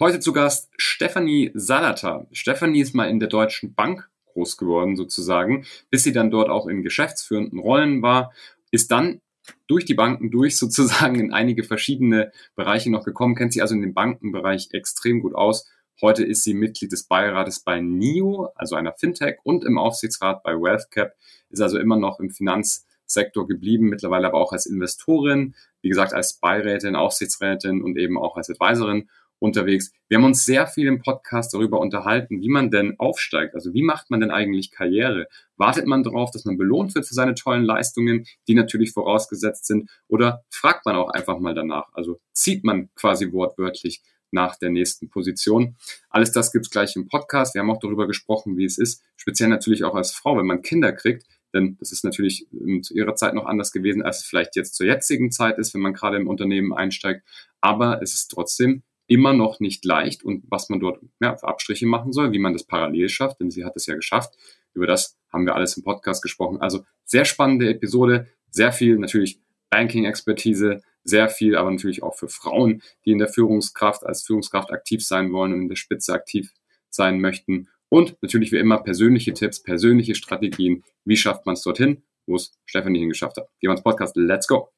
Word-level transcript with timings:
Heute 0.00 0.18
zu 0.18 0.32
Gast 0.32 0.72
Stefanie 0.76 1.52
Salata. 1.54 2.26
Stefanie 2.32 2.80
ist 2.80 2.96
mal 2.96 3.08
in 3.08 3.20
der 3.20 3.28
Deutschen 3.28 3.74
Bank 3.74 4.10
groß 4.32 4.56
geworden 4.56 4.96
sozusagen, 4.96 5.66
bis 5.88 6.02
sie 6.02 6.12
dann 6.12 6.32
dort 6.32 6.48
auch 6.48 6.66
in 6.66 6.82
geschäftsführenden 6.82 7.60
Rollen 7.60 8.02
war, 8.02 8.32
ist 8.72 8.90
dann 8.90 9.20
durch 9.68 9.84
die 9.84 9.94
Banken 9.94 10.32
durch 10.32 10.56
sozusagen 10.58 11.20
in 11.20 11.32
einige 11.32 11.62
verschiedene 11.62 12.32
Bereiche 12.56 12.90
noch 12.90 13.04
gekommen, 13.04 13.36
kennt 13.36 13.52
sich 13.52 13.62
also 13.62 13.76
in 13.76 13.82
dem 13.82 13.94
Bankenbereich 13.94 14.70
extrem 14.72 15.20
gut 15.20 15.36
aus. 15.36 15.70
Heute 16.00 16.24
ist 16.24 16.42
sie 16.42 16.54
Mitglied 16.54 16.90
des 16.90 17.04
Beirates 17.04 17.60
bei 17.60 17.80
NIO, 17.80 18.48
also 18.56 18.74
einer 18.74 18.94
Fintech, 18.94 19.36
und 19.44 19.64
im 19.64 19.78
Aufsichtsrat 19.78 20.42
bei 20.42 20.54
WealthCap, 20.54 21.14
ist 21.50 21.62
also 21.62 21.78
immer 21.78 21.96
noch 21.96 22.18
im 22.18 22.30
Finanzsektor 22.30 23.46
geblieben, 23.46 23.90
mittlerweile 23.90 24.26
aber 24.26 24.40
auch 24.40 24.50
als 24.50 24.66
Investorin, 24.66 25.54
wie 25.82 25.88
gesagt, 25.88 26.14
als 26.14 26.40
Beirätin, 26.40 26.96
Aufsichtsrätin 26.96 27.80
und 27.80 27.96
eben 27.96 28.18
auch 28.18 28.36
als 28.36 28.50
Advisorin 28.50 29.08
unterwegs. 29.38 29.92
Wir 30.08 30.18
haben 30.18 30.24
uns 30.24 30.44
sehr 30.44 30.66
viel 30.66 30.86
im 30.86 31.02
Podcast 31.02 31.54
darüber 31.54 31.80
unterhalten, 31.80 32.40
wie 32.40 32.48
man 32.48 32.70
denn 32.70 32.98
aufsteigt. 32.98 33.54
Also 33.54 33.74
wie 33.74 33.82
macht 33.82 34.10
man 34.10 34.20
denn 34.20 34.30
eigentlich 34.30 34.70
Karriere? 34.70 35.26
Wartet 35.56 35.86
man 35.86 36.02
darauf, 36.02 36.30
dass 36.30 36.44
man 36.44 36.56
belohnt 36.56 36.94
wird 36.94 37.06
für 37.06 37.14
seine 37.14 37.34
tollen 37.34 37.64
Leistungen, 37.64 38.26
die 38.48 38.54
natürlich 38.54 38.92
vorausgesetzt 38.92 39.66
sind? 39.66 39.90
Oder 40.08 40.44
fragt 40.50 40.86
man 40.86 40.96
auch 40.96 41.10
einfach 41.10 41.38
mal 41.38 41.54
danach? 41.54 41.92
Also 41.92 42.20
zieht 42.32 42.64
man 42.64 42.90
quasi 42.94 43.32
wortwörtlich 43.32 44.02
nach 44.30 44.56
der 44.56 44.70
nächsten 44.70 45.08
Position. 45.08 45.76
Alles 46.10 46.32
das 46.32 46.52
gibt's 46.52 46.70
gleich 46.70 46.96
im 46.96 47.08
Podcast. 47.08 47.54
Wir 47.54 47.60
haben 47.60 47.70
auch 47.70 47.78
darüber 47.78 48.06
gesprochen, 48.06 48.56
wie 48.58 48.64
es 48.64 48.78
ist, 48.78 49.02
speziell 49.16 49.48
natürlich 49.48 49.84
auch 49.84 49.94
als 49.94 50.10
Frau, 50.10 50.36
wenn 50.36 50.46
man 50.46 50.62
Kinder 50.62 50.92
kriegt. 50.92 51.24
Denn 51.54 51.76
das 51.78 51.92
ist 51.92 52.04
natürlich 52.04 52.48
zu 52.82 52.94
ihrer 52.94 53.14
Zeit 53.14 53.34
noch 53.34 53.46
anders 53.46 53.70
gewesen, 53.70 54.02
als 54.02 54.18
es 54.18 54.24
vielleicht 54.24 54.56
jetzt 54.56 54.74
zur 54.74 54.86
jetzigen 54.86 55.30
Zeit 55.30 55.56
ist, 55.56 55.72
wenn 55.72 55.82
man 55.82 55.94
gerade 55.94 56.16
im 56.16 56.26
Unternehmen 56.26 56.74
einsteigt. 56.74 57.22
Aber 57.60 58.02
es 58.02 58.14
ist 58.14 58.26
trotzdem 58.28 58.82
immer 59.06 59.32
noch 59.32 59.60
nicht 59.60 59.84
leicht 59.84 60.24
und 60.24 60.44
was 60.48 60.68
man 60.70 60.80
dort 60.80 61.00
ja, 61.20 61.36
für 61.36 61.48
Abstriche 61.48 61.86
machen 61.86 62.12
soll, 62.12 62.32
wie 62.32 62.38
man 62.38 62.52
das 62.52 62.64
parallel 62.64 63.08
schafft, 63.08 63.40
denn 63.40 63.50
sie 63.50 63.64
hat 63.64 63.76
es 63.76 63.86
ja 63.86 63.94
geschafft. 63.94 64.34
Über 64.72 64.86
das 64.86 65.16
haben 65.32 65.46
wir 65.46 65.54
alles 65.54 65.76
im 65.76 65.82
Podcast 65.82 66.22
gesprochen. 66.22 66.60
Also 66.60 66.84
sehr 67.04 67.24
spannende 67.24 67.68
Episode, 67.68 68.28
sehr 68.50 68.72
viel 68.72 68.98
natürlich 68.98 69.40
Banking-Expertise, 69.70 70.82
sehr 71.02 71.28
viel, 71.28 71.56
aber 71.56 71.70
natürlich 71.70 72.02
auch 72.02 72.14
für 72.14 72.28
Frauen, 72.28 72.82
die 73.04 73.10
in 73.10 73.18
der 73.18 73.28
Führungskraft 73.28 74.06
als 74.06 74.22
Führungskraft 74.22 74.70
aktiv 74.70 75.04
sein 75.04 75.32
wollen 75.32 75.52
und 75.52 75.62
in 75.62 75.68
der 75.68 75.76
Spitze 75.76 76.12
aktiv 76.12 76.52
sein 76.88 77.20
möchten. 77.20 77.68
Und 77.88 78.16
natürlich 78.22 78.52
wie 78.52 78.58
immer 78.58 78.78
persönliche 78.78 79.34
Tipps, 79.34 79.62
persönliche 79.62 80.14
Strategien. 80.14 80.82
Wie 81.04 81.16
schafft 81.16 81.44
man 81.44 81.54
es 81.54 81.62
dorthin, 81.62 82.02
wo 82.26 82.36
es 82.36 82.56
Stefanie 82.64 83.00
hingeschafft 83.00 83.36
hat? 83.36 83.48
Ins 83.60 83.82
Podcast. 83.82 84.16
Let's 84.16 84.46
go! 84.46 84.70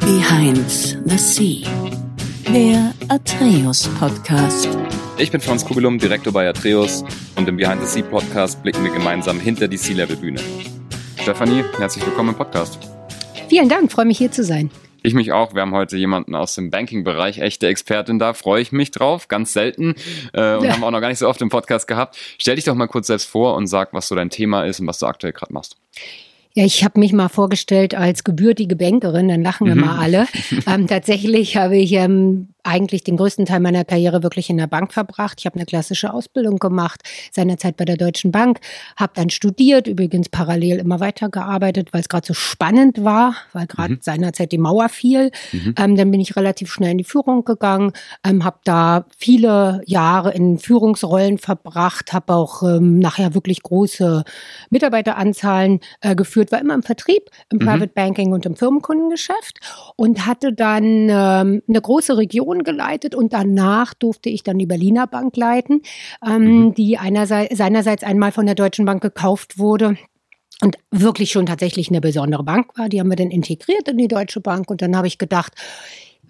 Behind 0.00 0.68
the 1.06 1.16
Sea 1.16 1.91
der 2.52 2.92
Atreus 3.08 3.88
Podcast. 3.98 4.68
Ich 5.16 5.30
bin 5.30 5.40
Franz 5.40 5.64
Kugelum, 5.64 5.98
Direktor 5.98 6.34
bei 6.34 6.46
Atreus 6.46 7.02
und 7.34 7.48
im 7.48 7.56
Behind 7.56 7.80
the 7.80 7.86
Sea 7.86 8.02
Podcast 8.02 8.62
blicken 8.62 8.84
wir 8.84 8.90
gemeinsam 8.90 9.40
hinter 9.40 9.68
die 9.68 9.78
Sea-Level 9.78 10.16
Bühne. 10.16 10.38
Stefanie, 11.18 11.64
herzlich 11.78 12.04
willkommen 12.04 12.30
im 12.30 12.34
Podcast. 12.34 12.78
Vielen 13.48 13.70
Dank, 13.70 13.90
freue 13.90 14.04
mich 14.04 14.18
hier 14.18 14.30
zu 14.30 14.44
sein. 14.44 14.70
Ich 15.02 15.14
mich 15.14 15.32
auch. 15.32 15.54
Wir 15.54 15.62
haben 15.62 15.72
heute 15.72 15.96
jemanden 15.96 16.34
aus 16.34 16.54
dem 16.54 16.70
Banking-Bereich, 16.70 17.38
echte 17.38 17.68
Expertin 17.68 18.18
da, 18.18 18.34
freue 18.34 18.60
ich 18.60 18.70
mich 18.70 18.90
drauf, 18.90 19.28
ganz 19.28 19.54
selten 19.54 19.94
äh, 20.34 20.56
und 20.56 20.64
ja. 20.64 20.72
haben 20.72 20.80
wir 20.80 20.86
auch 20.88 20.90
noch 20.90 21.00
gar 21.00 21.08
nicht 21.08 21.20
so 21.20 21.28
oft 21.28 21.40
im 21.40 21.48
Podcast 21.48 21.88
gehabt. 21.88 22.18
Stell 22.36 22.56
dich 22.56 22.66
doch 22.66 22.74
mal 22.74 22.86
kurz 22.86 23.06
selbst 23.06 23.30
vor 23.30 23.54
und 23.56 23.66
sag, 23.66 23.94
was 23.94 24.08
so 24.08 24.14
dein 24.14 24.28
Thema 24.28 24.64
ist 24.64 24.78
und 24.78 24.86
was 24.86 24.98
du 24.98 25.06
aktuell 25.06 25.32
gerade 25.32 25.54
machst. 25.54 25.76
Ja, 26.54 26.64
ich 26.64 26.84
habe 26.84 27.00
mich 27.00 27.12
mal 27.12 27.28
vorgestellt 27.28 27.94
als 27.94 28.24
gebürtige 28.24 28.76
Bankerin, 28.76 29.28
dann 29.28 29.42
lachen 29.42 29.66
wir 29.66 29.74
mhm. 29.74 29.80
mal 29.82 29.98
alle. 29.98 30.26
Ähm, 30.66 30.86
tatsächlich 30.86 31.56
habe 31.56 31.76
ich 31.76 31.92
ähm, 31.92 32.48
eigentlich 32.62 33.02
den 33.02 33.16
größten 33.16 33.46
Teil 33.46 33.60
meiner 33.60 33.84
Karriere 33.84 34.22
wirklich 34.22 34.50
in 34.50 34.56
der 34.56 34.66
Bank 34.66 34.92
verbracht. 34.92 35.40
Ich 35.40 35.46
habe 35.46 35.56
eine 35.56 35.66
klassische 35.66 36.12
Ausbildung 36.12 36.58
gemacht, 36.58 37.00
seinerzeit 37.32 37.76
bei 37.76 37.84
der 37.84 37.96
Deutschen 37.96 38.30
Bank, 38.30 38.60
habe 38.96 39.12
dann 39.16 39.30
studiert, 39.30 39.86
übrigens 39.86 40.28
parallel 40.28 40.78
immer 40.78 41.00
weitergearbeitet, 41.00 41.92
weil 41.92 42.02
es 42.02 42.08
gerade 42.08 42.26
so 42.26 42.34
spannend 42.34 43.02
war, 43.04 43.34
weil 43.52 43.66
gerade 43.66 43.94
mhm. 43.94 43.98
seinerzeit 44.02 44.52
die 44.52 44.58
Mauer 44.58 44.88
fiel. 44.88 45.30
Mhm. 45.52 45.74
Ähm, 45.76 45.96
dann 45.96 46.10
bin 46.10 46.20
ich 46.20 46.36
relativ 46.36 46.72
schnell 46.72 46.92
in 46.92 46.98
die 46.98 47.04
Führung 47.04 47.44
gegangen, 47.44 47.92
ähm, 48.24 48.44
habe 48.44 48.58
da 48.64 49.06
viele 49.16 49.82
Jahre 49.86 50.32
in 50.32 50.58
Führungsrollen 50.58 51.38
verbracht, 51.38 52.12
habe 52.12 52.34
auch 52.34 52.62
ähm, 52.62 52.98
nachher 52.98 53.34
wirklich 53.34 53.62
große 53.62 54.22
Mitarbeiteranzahlen 54.70 55.80
äh, 56.00 56.14
geführt, 56.14 56.41
war 56.50 56.60
immer 56.60 56.74
im 56.74 56.82
Vertrieb, 56.82 57.30
im 57.50 57.58
mhm. 57.58 57.66
Private 57.66 57.92
Banking 57.94 58.32
und 58.32 58.46
im 58.46 58.56
Firmenkundengeschäft 58.56 59.60
und 59.94 60.26
hatte 60.26 60.52
dann 60.52 61.08
ähm, 61.08 61.62
eine 61.68 61.80
große 61.80 62.16
Region 62.16 62.32
Region 62.32 62.64
geleitet 62.64 63.14
und 63.14 63.32
danach 63.32 63.94
durfte 63.94 64.28
ich 64.28 64.42
dann 64.42 64.58
die 64.58 64.66
Berliner 64.66 65.06
Bank 65.06 65.36
leiten, 65.36 65.82
ähm, 66.26 66.66
mhm. 66.66 66.74
die 66.74 66.98
einerseits, 66.98 67.56
seinerseits 67.56 68.04
einmal 68.04 68.32
von 68.32 68.46
der 68.46 68.54
Deutschen 68.54 68.84
Bank 68.84 69.02
gekauft 69.02 69.58
wurde 69.58 69.96
und 70.62 70.76
wirklich 70.90 71.30
schon 71.30 71.46
tatsächlich 71.46 71.88
eine 71.88 72.00
besondere 72.00 72.44
Bank 72.44 72.78
war. 72.78 72.88
Die 72.88 73.00
haben 73.00 73.08
wir 73.08 73.16
dann 73.16 73.30
integriert 73.30 73.88
in 73.88 73.98
die 73.98 74.08
Deutsche 74.08 74.40
Bank 74.40 74.70
und 74.70 74.82
dann 74.82 74.96
habe 74.96 75.06
ich 75.06 75.18
gedacht, 75.18 75.52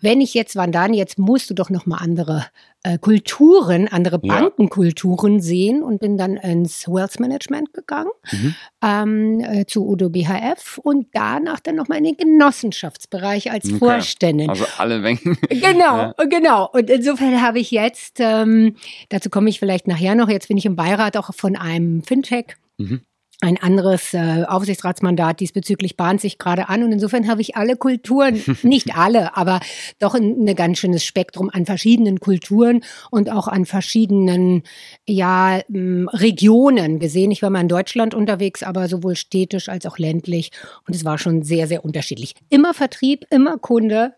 wenn 0.02 0.20
ich 0.20 0.34
jetzt 0.34 0.56
Vandani, 0.56 0.98
jetzt 0.98 1.18
musst 1.18 1.48
du 1.48 1.54
doch 1.54 1.70
noch 1.70 1.86
mal 1.86 1.98
andere 1.98 2.46
äh, 2.82 2.98
Kulturen, 2.98 3.86
andere 3.86 4.18
Bankenkulturen 4.18 5.40
sehen 5.40 5.82
und 5.82 6.00
bin 6.00 6.18
dann 6.18 6.36
ins 6.36 6.88
Wealth 6.88 7.20
Management 7.20 7.72
gegangen 7.72 8.10
mhm. 8.32 8.54
ähm, 8.82 9.40
äh, 9.40 9.66
zu 9.66 9.86
Udo 9.86 10.10
BHF 10.10 10.78
und 10.78 11.06
danach 11.12 11.60
dann 11.60 11.76
noch 11.76 11.88
mal 11.88 11.98
in 11.98 12.04
den 12.04 12.16
Genossenschaftsbereich 12.16 13.52
als 13.52 13.66
okay. 13.66 13.78
Vorständin. 13.78 14.50
Also 14.50 14.66
alle 14.78 15.00
Banken. 15.00 15.38
Genau, 15.48 15.96
ja. 15.96 16.14
genau. 16.28 16.68
Und 16.72 16.90
insofern 16.90 17.40
habe 17.40 17.60
ich 17.60 17.70
jetzt, 17.70 18.16
ähm, 18.18 18.74
dazu 19.10 19.30
komme 19.30 19.48
ich 19.48 19.60
vielleicht 19.60 19.86
nachher 19.86 20.16
noch, 20.16 20.28
jetzt 20.28 20.48
bin 20.48 20.56
ich 20.56 20.66
im 20.66 20.74
Beirat 20.74 21.16
auch 21.16 21.32
von 21.34 21.56
einem 21.56 22.02
Fintech. 22.02 22.56
Mhm 22.78 23.02
ein 23.42 23.60
anderes 23.60 24.14
äh, 24.14 24.44
Aufsichtsratsmandat 24.46 25.40
diesbezüglich 25.40 25.96
bahnt 25.96 26.20
sich 26.20 26.38
gerade 26.38 26.68
an. 26.68 26.84
Und 26.84 26.92
insofern 26.92 27.28
habe 27.28 27.40
ich 27.40 27.56
alle 27.56 27.76
Kulturen, 27.76 28.40
nicht 28.62 28.96
alle, 28.96 29.36
aber 29.36 29.60
doch 29.98 30.14
ein, 30.14 30.48
ein 30.48 30.54
ganz 30.54 30.78
schönes 30.78 31.04
Spektrum 31.04 31.50
an 31.52 31.66
verschiedenen 31.66 32.20
Kulturen 32.20 32.84
und 33.10 33.30
auch 33.30 33.48
an 33.48 33.66
verschiedenen 33.66 34.62
ja, 35.08 35.60
ähm, 35.68 36.08
Regionen 36.12 37.00
gesehen. 37.00 37.32
Ich 37.32 37.42
war 37.42 37.50
mal 37.50 37.62
in 37.62 37.68
Deutschland 37.68 38.14
unterwegs, 38.14 38.62
aber 38.62 38.86
sowohl 38.88 39.16
städtisch 39.16 39.68
als 39.68 39.86
auch 39.86 39.98
ländlich. 39.98 40.52
Und 40.86 40.94
es 40.94 41.04
war 41.04 41.18
schon 41.18 41.42
sehr, 41.42 41.66
sehr 41.66 41.84
unterschiedlich. 41.84 42.36
Immer 42.48 42.74
Vertrieb, 42.74 43.26
immer 43.30 43.58
Kunde. 43.58 44.14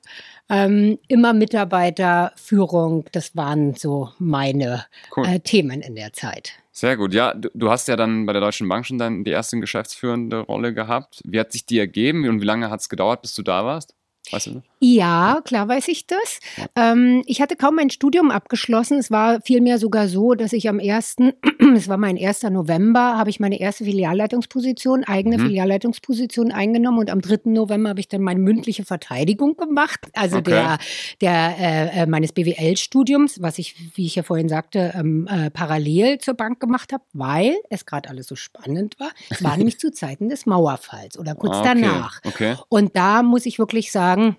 Ähm, 0.51 0.99
immer 1.09 1.33
Mitarbeiterführung, 1.33 3.07
das 3.13 3.35
waren 3.35 3.75
so 3.75 4.11
meine 4.19 4.85
cool. 5.17 5.27
äh, 5.27 5.41
Themen 5.41 5.81
in 5.81 5.95
der 5.95 6.13
Zeit. 6.13 6.53
Sehr 6.77 6.97
gut. 6.97 7.15
Ja, 7.15 7.33
du, 7.35 7.51
du, 7.55 7.71
hast 7.71 7.87
ja 7.87 7.95
dann 7.95 8.27
bei 8.27 8.33
der 8.33 8.41
Deutschen 8.43 8.69
Bank 8.69 8.85
schon 8.85 8.99
dann 8.99 9.23
die 9.23 9.31
erste 9.31 9.61
geschäftsführende 9.61 10.41
Rolle 10.41 10.75
gehabt. 10.75 11.23
Wie 11.25 11.39
hat 11.39 11.53
sich 11.53 11.65
die 11.67 11.79
ergeben 11.79 12.29
und 12.29 12.41
wie 12.41 12.45
lange 12.45 12.69
hat 12.69 12.81
es 12.81 12.89
gedauert, 12.89 13.23
bis 13.23 13.35
du 13.35 13.43
da 13.43 13.65
warst? 13.65 13.95
Weißt 14.31 14.47
du? 14.47 14.63
Ja, 14.81 15.41
klar 15.45 15.67
weiß 15.67 15.89
ich 15.89 16.07
das. 16.07 16.41
Ja. 16.57 16.93
Ähm, 16.93 17.23
ich 17.27 17.41
hatte 17.41 17.57
kaum 17.57 17.77
mein 17.77 17.89
Studium 17.89 18.31
abgeschlossen. 18.31 18.99
Es 18.99 19.11
war 19.11 19.41
vielmehr 19.41 19.79
sogar 19.79 20.09
so, 20.09 20.35
dass 20.35 20.53
ich 20.53 20.69
am 20.69 20.79
1., 20.79 21.17
es 21.77 21.89
war 21.89 21.97
mein 21.97 22.19
1. 22.19 22.43
November, 22.45 23.17
habe 23.17 23.31
ich 23.31 23.41
meine 23.41 23.59
erste 23.59 23.85
Filialleitungsposition, 23.85 25.05
eigene 25.05 25.39
mhm. 25.39 25.47
Filialleitungsposition 25.47 26.53
eingenommen 26.53 26.99
und 26.99 27.11
am 27.11 27.23
3. 27.23 27.51
November 27.51 27.91
habe 27.91 28.01
ich 28.01 28.09
dann 28.09 28.21
meine 28.21 28.41
mündliche 28.41 28.85
Verteidigung 28.85 29.57
gemacht, 29.57 30.01
also 30.13 30.39
okay. 30.39 30.51
der, 30.51 30.79
der 31.21 31.55
äh, 31.59 32.03
äh 32.03 32.07
meines 32.07 32.33
BWL-Studiums, 32.33 33.41
was 33.41 33.59
ich, 33.59 33.97
wie 33.97 34.05
ich 34.05 34.17
ja 34.17 34.23
vorhin 34.23 34.49
sagte, 34.51 34.93
ähm, 34.95 35.27
äh, 35.31 35.51
parallel 35.51 36.19
zur 36.19 36.35
Bank 36.35 36.61
gemacht 36.61 36.93
habe, 36.93 37.05
weil 37.15 37.57
es 37.71 37.87
gerade 37.87 38.11
alles 38.11 38.27
so 38.27 38.37
spannend 38.37 39.01
war. 39.01 39.11
Es 39.31 39.43
war 39.43 39.57
nämlich 39.57 39.79
zu 39.79 39.91
Zeiten 39.91 40.29
des 40.29 40.45
Mauerfalls 40.45 41.19
oder 41.19 41.35
kurz 41.35 41.57
okay. 41.57 41.71
danach. 41.75 42.21
Okay. 42.25 42.57
Und 42.69 42.97
da 42.97 43.23
muss 43.23 43.47
ich 43.47 43.59
wirklich 43.59 43.91
sagen, 43.91 44.14
sagen, 44.15 44.37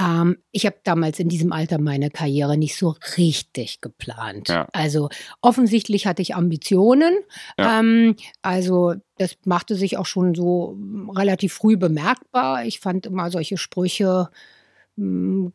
ähm, 0.00 0.38
ich 0.50 0.66
habe 0.66 0.76
damals 0.84 1.18
in 1.18 1.28
diesem 1.28 1.52
Alter 1.52 1.78
meine 1.78 2.10
Karriere 2.10 2.56
nicht 2.56 2.76
so 2.76 2.96
richtig 3.18 3.80
geplant. 3.80 4.48
Ja. 4.48 4.66
Also 4.72 5.10
offensichtlich 5.42 6.06
hatte 6.06 6.22
ich 6.22 6.34
Ambitionen. 6.34 7.14
Ja. 7.58 7.80
Ähm, 7.80 8.16
also 8.42 8.94
das 9.18 9.36
machte 9.44 9.74
sich 9.74 9.98
auch 9.98 10.06
schon 10.06 10.34
so 10.34 10.76
relativ 11.14 11.52
früh 11.52 11.76
bemerkbar. 11.76 12.64
Ich 12.64 12.80
fand 12.80 13.06
immer 13.06 13.30
solche 13.30 13.58
Sprüche 13.58 14.30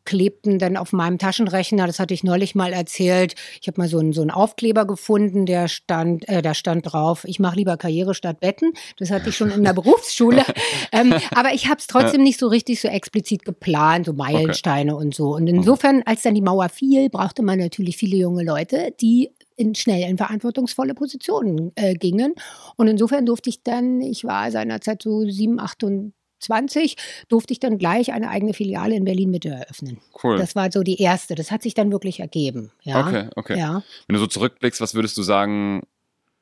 klebten 0.05 0.57
dann 0.57 0.75
auf 0.77 0.91
meinem 0.91 1.19
Taschenrechner, 1.19 1.85
das 1.85 1.99
hatte 1.99 2.13
ich 2.13 2.23
neulich 2.23 2.55
mal 2.55 2.73
erzählt. 2.73 3.35
Ich 3.61 3.67
habe 3.67 3.79
mal 3.79 3.87
so 3.87 3.99
einen, 3.99 4.11
so 4.11 4.21
einen 4.21 4.31
Aufkleber 4.31 4.85
gefunden, 4.85 5.45
der 5.45 5.67
stand, 5.67 6.27
äh, 6.27 6.41
da 6.41 6.53
stand 6.53 6.91
drauf, 6.91 7.25
ich 7.25 7.39
mache 7.39 7.57
lieber 7.57 7.77
Karriere 7.77 8.15
statt 8.15 8.39
Betten. 8.39 8.73
Das 8.97 9.11
hatte 9.11 9.29
ich 9.29 9.37
schon 9.37 9.51
in 9.51 9.63
der 9.63 9.73
Berufsschule. 9.75 10.43
ähm, 10.91 11.13
aber 11.35 11.53
ich 11.53 11.67
habe 11.67 11.77
es 11.77 11.87
trotzdem 11.87 12.23
nicht 12.23 12.39
so 12.39 12.47
richtig 12.47 12.81
so 12.81 12.87
explizit 12.87 13.45
geplant, 13.45 14.07
so 14.07 14.13
Meilensteine 14.13 14.95
okay. 14.95 15.05
und 15.05 15.13
so. 15.13 15.35
Und 15.35 15.47
insofern, 15.47 16.01
als 16.05 16.23
dann 16.23 16.33
die 16.33 16.41
Mauer 16.41 16.69
fiel, 16.69 17.09
brauchte 17.09 17.43
man 17.43 17.59
natürlich 17.59 17.97
viele 17.97 18.17
junge 18.17 18.43
Leute, 18.43 18.93
die 18.99 19.31
in 19.57 19.75
schnell 19.75 20.09
in 20.09 20.17
verantwortungsvolle 20.17 20.95
Positionen 20.95 21.71
äh, 21.75 21.93
gingen. 21.93 22.33
Und 22.77 22.87
insofern 22.87 23.25
durfte 23.25 23.49
ich 23.49 23.63
dann, 23.63 24.01
ich 24.01 24.23
war 24.23 24.51
seinerzeit 24.51 25.03
so 25.03 25.29
sieben, 25.29 25.59
acht 25.59 25.83
und 25.83 26.13
20 26.45 26.95
durfte 27.27 27.53
ich 27.53 27.59
dann 27.59 27.77
gleich 27.77 28.13
eine 28.13 28.30
eigene 28.30 28.53
Filiale 28.53 28.95
in 28.95 29.06
Berlin 29.06 29.30
Mitte 29.30 29.50
eröffnen. 29.50 30.00
Cool. 30.24 30.38
Das 30.38 30.56
war 30.56 30.71
so 30.71 30.83
die 30.83 31.01
erste. 31.01 31.36
Das 31.36 31.51
hat 31.51 31.63
sich 31.63 31.74
dann 31.74 31.92
wirklich 31.92 32.19
ergeben. 32.19 32.71
Ja. 32.83 33.06
Okay, 33.06 33.30
okay. 33.36 33.59
Ja. 33.59 33.83
Wenn 34.07 34.13
du 34.13 34.19
so 34.19 34.27
zurückblickst, 34.27 34.81
was 34.81 34.95
würdest 34.95 35.18
du 35.18 35.24
sagen, 35.24 35.83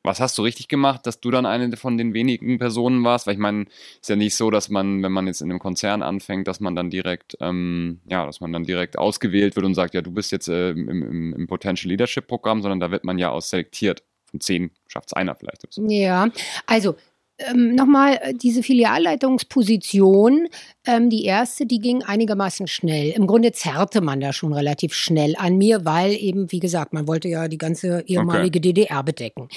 was 0.03 0.19
hast 0.19 0.37
du 0.37 0.41
richtig 0.41 0.67
gemacht, 0.67 1.07
dass 1.07 1.21
du 1.21 1.31
dann 1.31 1.45
eine 1.45 1.75
von 1.77 1.97
den 1.97 2.13
wenigen 2.13 2.59
Personen 2.59 3.03
warst? 3.05 3.25
Weil 3.25 3.35
ich 3.35 3.39
meine, 3.39 3.65
ist 4.01 4.09
ja 4.09 4.17
nicht 4.17 4.35
so, 4.35 4.51
dass 4.51 4.69
man, 4.69 5.01
wenn 5.01 5.13
man 5.13 5.27
jetzt 5.27 5.41
in 5.41 5.49
einem 5.49 5.59
Konzern 5.59 6.03
anfängt, 6.03 6.47
dass 6.47 6.59
man 6.59 6.75
dann 6.75 6.89
direkt, 6.89 7.37
ähm, 7.39 8.01
ja, 8.05 8.25
dass 8.25 8.41
man 8.41 8.51
dann 8.51 8.65
direkt 8.65 8.97
ausgewählt 8.97 9.55
wird 9.55 9.65
und 9.65 9.75
sagt, 9.75 9.93
ja, 9.93 10.01
du 10.01 10.11
bist 10.11 10.31
jetzt 10.33 10.49
äh, 10.49 10.71
im, 10.71 10.89
im, 10.89 11.33
im 11.33 11.47
Potential 11.47 11.89
Leadership 11.89 12.27
Programm, 12.27 12.61
sondern 12.61 12.81
da 12.81 12.91
wird 12.91 13.05
man 13.05 13.17
ja 13.17 13.29
aus 13.29 13.49
selektiert. 13.49 14.03
Von 14.25 14.41
zehn 14.41 14.71
schafft 14.87 15.09
es 15.09 15.13
einer 15.13 15.35
vielleicht. 15.35 15.67
Ja, 15.77 16.27
also 16.65 16.95
ähm, 17.39 17.73
nochmal, 17.75 18.19
äh, 18.21 18.33
diese 18.33 18.61
Filialleitungsposition, 18.61 20.47
ähm, 20.85 21.09
die 21.09 21.25
erste, 21.25 21.65
die 21.65 21.79
ging 21.79 22.03
einigermaßen 22.03 22.67
schnell. 22.67 23.09
Im 23.11 23.25
Grunde 23.25 23.51
zerrte 23.51 24.01
man 24.01 24.19
da 24.19 24.33
schon 24.33 24.53
relativ 24.53 24.93
schnell 24.93 25.35
an 25.37 25.57
mir, 25.57 25.83
weil 25.83 26.13
eben, 26.13 26.51
wie 26.51 26.59
gesagt, 26.59 26.93
man 26.93 27.07
wollte 27.07 27.27
ja 27.29 27.47
die 27.47 27.57
ganze 27.57 28.03
ehemalige 28.05 28.59
okay. 28.59 28.73
DDR 28.73 29.03
bedecken. 29.03 29.49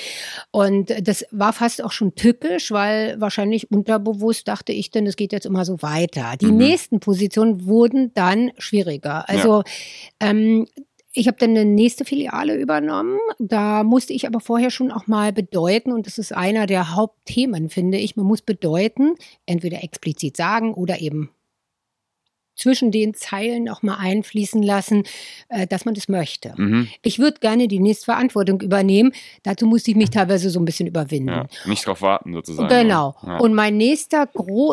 Und 0.50 0.94
das 1.06 1.26
war 1.30 1.52
fast 1.52 1.84
auch 1.84 1.92
schon 1.92 2.14
tückisch, 2.14 2.70
weil 2.70 3.20
wahrscheinlich 3.20 3.70
unterbewusst 3.70 4.48
dachte 4.48 4.72
ich 4.72 4.90
denn, 4.90 5.06
es 5.06 5.16
geht 5.16 5.32
jetzt 5.32 5.46
immer 5.46 5.64
so 5.64 5.82
weiter. 5.82 6.34
Die 6.40 6.46
mhm. 6.46 6.56
nächsten 6.56 7.00
Positionen 7.00 7.66
wurden 7.66 8.12
dann 8.14 8.52
schwieriger. 8.58 9.28
Also 9.28 9.62
ja. 10.22 10.30
ähm, 10.30 10.66
ich 11.16 11.28
habe 11.28 11.38
dann 11.38 11.50
eine 11.50 11.64
nächste 11.64 12.04
Filiale 12.04 12.56
übernommen. 12.56 13.18
Da 13.38 13.84
musste 13.84 14.12
ich 14.12 14.26
aber 14.26 14.40
vorher 14.40 14.70
schon 14.70 14.92
auch 14.92 15.06
mal 15.06 15.32
bedeuten, 15.32 15.92
und 15.92 16.06
das 16.06 16.18
ist 16.18 16.32
einer 16.32 16.66
der 16.66 16.94
Hauptthemen, 16.94 17.70
finde 17.70 17.98
ich. 17.98 18.16
Man 18.16 18.26
muss 18.26 18.42
bedeuten, 18.42 19.14
entweder 19.46 19.82
explizit 19.82 20.36
sagen 20.36 20.74
oder 20.74 21.00
eben 21.00 21.30
zwischen 22.56 22.90
den 22.90 23.14
Zeilen 23.14 23.68
auch 23.68 23.82
mal 23.82 23.96
einfließen 23.96 24.62
lassen, 24.62 25.04
äh, 25.48 25.66
dass 25.66 25.84
man 25.84 25.94
das 25.94 26.08
möchte. 26.08 26.54
Mhm. 26.56 26.88
Ich 27.02 27.18
würde 27.18 27.38
gerne 27.40 27.68
die 27.68 27.78
nächste 27.78 28.06
Verantwortung 28.06 28.60
übernehmen. 28.60 29.12
Dazu 29.42 29.66
musste 29.66 29.90
ich 29.90 29.96
mich 29.96 30.10
teilweise 30.10 30.50
so 30.50 30.58
ein 30.58 30.64
bisschen 30.64 30.86
überwinden. 30.86 31.28
Ja, 31.28 31.46
nicht 31.66 31.86
darauf 31.86 32.02
warten 32.02 32.32
sozusagen. 32.32 32.68
Genau. 32.68 33.14
Ja. 33.24 33.38
Und 33.38 33.54
mein 33.54 33.76
nächster, 33.76 34.28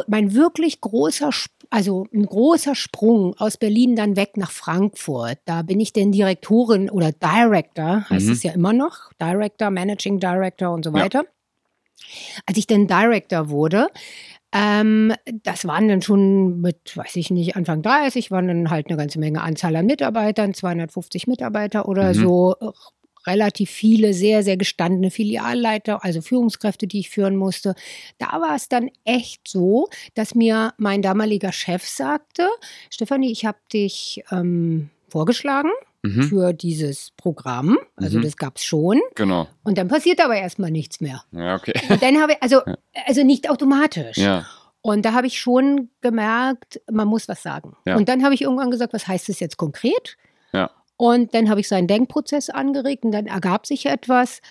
mein 0.08 0.34
wirklich 0.34 0.82
großer, 0.82 1.30
also 1.70 2.08
ein 2.14 2.26
großer 2.26 2.76
Sprung 2.76 3.36
aus 3.38 3.58
Berlin 3.58 3.96
dann 3.96 4.16
weg 4.16 4.38
nach 4.38 4.52
Frankfurt. 4.52 5.40
Da 5.46 5.62
bin 5.62 5.80
ich 5.80 5.94
denn 5.94 6.12
Direktorin 6.12 6.90
oder 6.90 7.12
Director, 7.12 8.10
heißt 8.10 8.28
mhm. 8.28 8.32
es 8.32 8.44
ja 8.44 8.54
immer 8.54 8.74
noch, 8.74 9.12
Director, 9.20 9.70
Managing 9.70 10.20
Director 10.20 10.72
und 10.72 10.84
so 10.84 10.94
weiter. 10.94 11.24
Ja. 11.24 11.30
Als 12.46 12.58
ich 12.58 12.68
dann 12.68 12.88
Director 12.88 13.50
wurde, 13.50 13.88
ähm, 14.54 15.14
das 15.44 15.66
waren 15.66 15.88
dann 15.88 16.04
schon 16.04 16.62
mit, 16.62 16.96
weiß 16.96 17.16
ich 17.16 17.32
nicht, 17.32 17.56
Anfang 17.56 17.82
30, 17.82 18.30
waren 18.30 18.48
dann 18.48 18.70
halt 18.70 18.88
eine 18.88 18.98
ganze 18.98 19.20
Menge 19.20 19.42
Anzahl 19.42 19.76
an 19.76 19.88
Mitarbeitern, 19.88 20.54
250 20.54 21.28
Mitarbeiter 21.28 21.88
oder 21.88 22.14
mhm. 22.14 22.14
so. 22.14 22.56
Relativ 23.26 23.70
viele, 23.70 24.14
sehr, 24.14 24.44
sehr 24.44 24.58
gestandene 24.58 25.10
Filialleiter, 25.10 26.04
also 26.04 26.22
Führungskräfte, 26.22 26.88
die 26.88 27.00
ich 27.00 27.10
führen 27.10 27.38
musste. 27.38 27.74
Da 28.18 28.42
war 28.42 28.54
es 28.54 28.68
dann 28.68 28.90
echt 29.06 29.48
so, 29.48 29.88
dass 30.14 30.36
mir 30.36 30.74
mein 30.76 31.02
damaliger 31.02 31.54
Chef 31.54 31.88
sagte, 31.88 32.50
Stefanie, 32.90 33.32
ich 33.32 33.46
habe 33.46 33.60
dich 33.72 34.26
ähm, 34.30 34.90
vorgeschlagen 35.08 35.70
mhm. 36.04 36.24
für 36.24 36.54
dieses 36.54 37.12
Programm. 37.18 37.80
Also 37.96 38.20
mhm. 38.20 38.24
das 38.24 38.38
gab 38.38 38.58
es 38.58 38.64
schon. 38.64 39.02
Genau. 39.16 39.48
Und 39.64 39.78
dann 39.78 39.88
passiert 39.88 40.24
aber 40.24 40.36
erstmal 40.36 40.70
nichts 40.70 41.02
mehr. 41.02 41.24
Ja, 41.32 41.56
okay. 41.56 41.74
Und 41.90 42.04
dann 42.04 42.22
habe 42.22 42.34
ich, 42.34 42.44
also, 42.44 42.62
also 43.06 43.24
nicht 43.24 43.50
automatisch. 43.50 44.18
Ja. 44.18 44.46
Und 44.82 45.06
da 45.06 45.14
habe 45.14 45.28
ich 45.28 45.40
schon 45.40 45.90
gemerkt, 46.02 46.82
man 46.92 47.08
muss 47.08 47.28
was 47.28 47.42
sagen. 47.42 47.76
Ja. 47.86 47.96
Und 47.96 48.10
dann 48.10 48.24
habe 48.24 48.36
ich 48.36 48.42
irgendwann 48.42 48.70
gesagt, 48.70 48.94
was 48.94 49.08
heißt 49.08 49.30
das 49.30 49.40
jetzt 49.40 49.58
konkret? 49.58 50.18
Ja. 50.52 50.70
Und 50.98 51.34
dann 51.34 51.50
habe 51.50 51.62
ich 51.62 51.68
seinen 51.68 51.88
Denkprozess 51.88 52.50
angeregt 52.50 53.06
und 53.06 53.12
dann 53.12 53.26
ergab 53.26 53.66
sich 53.66 53.86
etwas. 53.86 54.42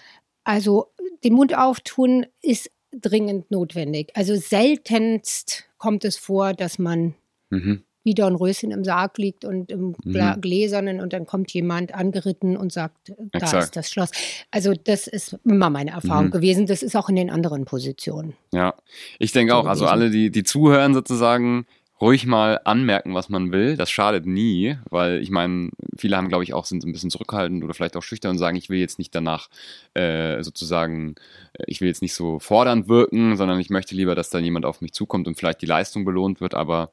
Also 0.45 0.89
den 1.23 1.35
Mund 1.35 1.57
auftun 1.57 2.27
ist 2.41 2.71
dringend 2.93 3.51
notwendig. 3.51 4.11
Also 4.15 4.35
seltenst 4.37 5.65
kommt 5.79 6.05
es 6.05 6.17
vor, 6.17 6.55
dass 6.55 6.79
man 6.79 7.15
mhm 7.51 7.85
wie 8.05 8.15
Dornröschen 8.15 8.71
im 8.71 8.85
Sarg 8.85 9.19
liegt 9.19 9.45
und 9.45 9.71
im 9.71 9.95
mhm. 10.05 10.41
Gläsernen 10.41 11.01
und 11.01 11.13
dann 11.13 11.27
kommt 11.27 11.53
jemand 11.53 11.95
angeritten 11.95 12.57
und 12.57 12.73
sagt, 12.73 13.13
da 13.33 13.39
Exakt. 13.39 13.65
ist 13.65 13.77
das 13.77 13.91
Schloss. 13.91 14.11
Also 14.51 14.73
das 14.73 15.07
ist 15.07 15.39
immer 15.45 15.71
meine 15.71 15.93
Erfahrung 15.93 16.27
mhm. 16.27 16.31
gewesen. 16.31 16.67
Das 16.67 16.83
ist 16.83 16.97
auch 16.97 17.09
in 17.09 17.17
den 17.17 17.31
anderen 17.31 17.65
Positionen. 17.65 18.35
Ja, 18.53 18.75
ich 19.19 19.33
denke 19.33 19.55
auch, 19.55 19.67
also 19.67 19.87
alle, 19.87 20.11
die, 20.11 20.31
die 20.31 20.43
zuhören 20.43 20.95
sozusagen, 20.95 21.67
ruhig 22.03 22.27
mal 22.27 22.61
anmerken, 22.65 23.15
was 23.15 23.29
man 23.29 23.53
will. 23.53 23.77
Das 23.77 23.89
schadet 23.89 24.27
nie, 24.27 24.77
weil 24.91 25.23
ich 25.23 25.31
meine, 25.31 25.71
viele 25.97 26.17
haben, 26.17 26.29
glaube 26.29 26.43
ich, 26.43 26.53
auch 26.53 26.65
sind 26.65 26.85
ein 26.85 26.91
bisschen 26.91 27.11
zurückhaltend 27.11 27.63
oder 27.63 27.75
vielleicht 27.75 27.97
auch 27.97 28.03
schüchtern 28.03 28.33
und 28.33 28.39
sagen, 28.39 28.57
ich 28.57 28.69
will 28.69 28.81
jetzt 28.81 28.99
nicht 28.99 29.15
danach 29.15 29.49
äh, 29.95 30.43
sozusagen, 30.43 31.15
äh, 31.53 31.63
ich 31.69 31.81
will 31.81 31.87
jetzt 31.87 32.03
nicht 32.03 32.15
so 32.15 32.41
fordernd 32.41 32.89
wirken, 32.89 33.37
sondern 33.37 33.61
ich 33.61 33.71
möchte 33.71 33.95
lieber, 33.95 34.17
dass 34.17 34.31
dann 34.31 34.43
jemand 34.43 34.67
auf 34.67 34.81
mich 34.81 34.93
zukommt 34.93 35.29
und 35.29 35.37
vielleicht 35.37 35.63
die 35.63 35.67
Leistung 35.67 36.05
belohnt 36.05 36.41
wird, 36.41 36.55
aber 36.55 36.93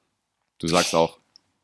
Du 0.60 0.68
sagst 0.68 0.94
auch, 0.94 1.18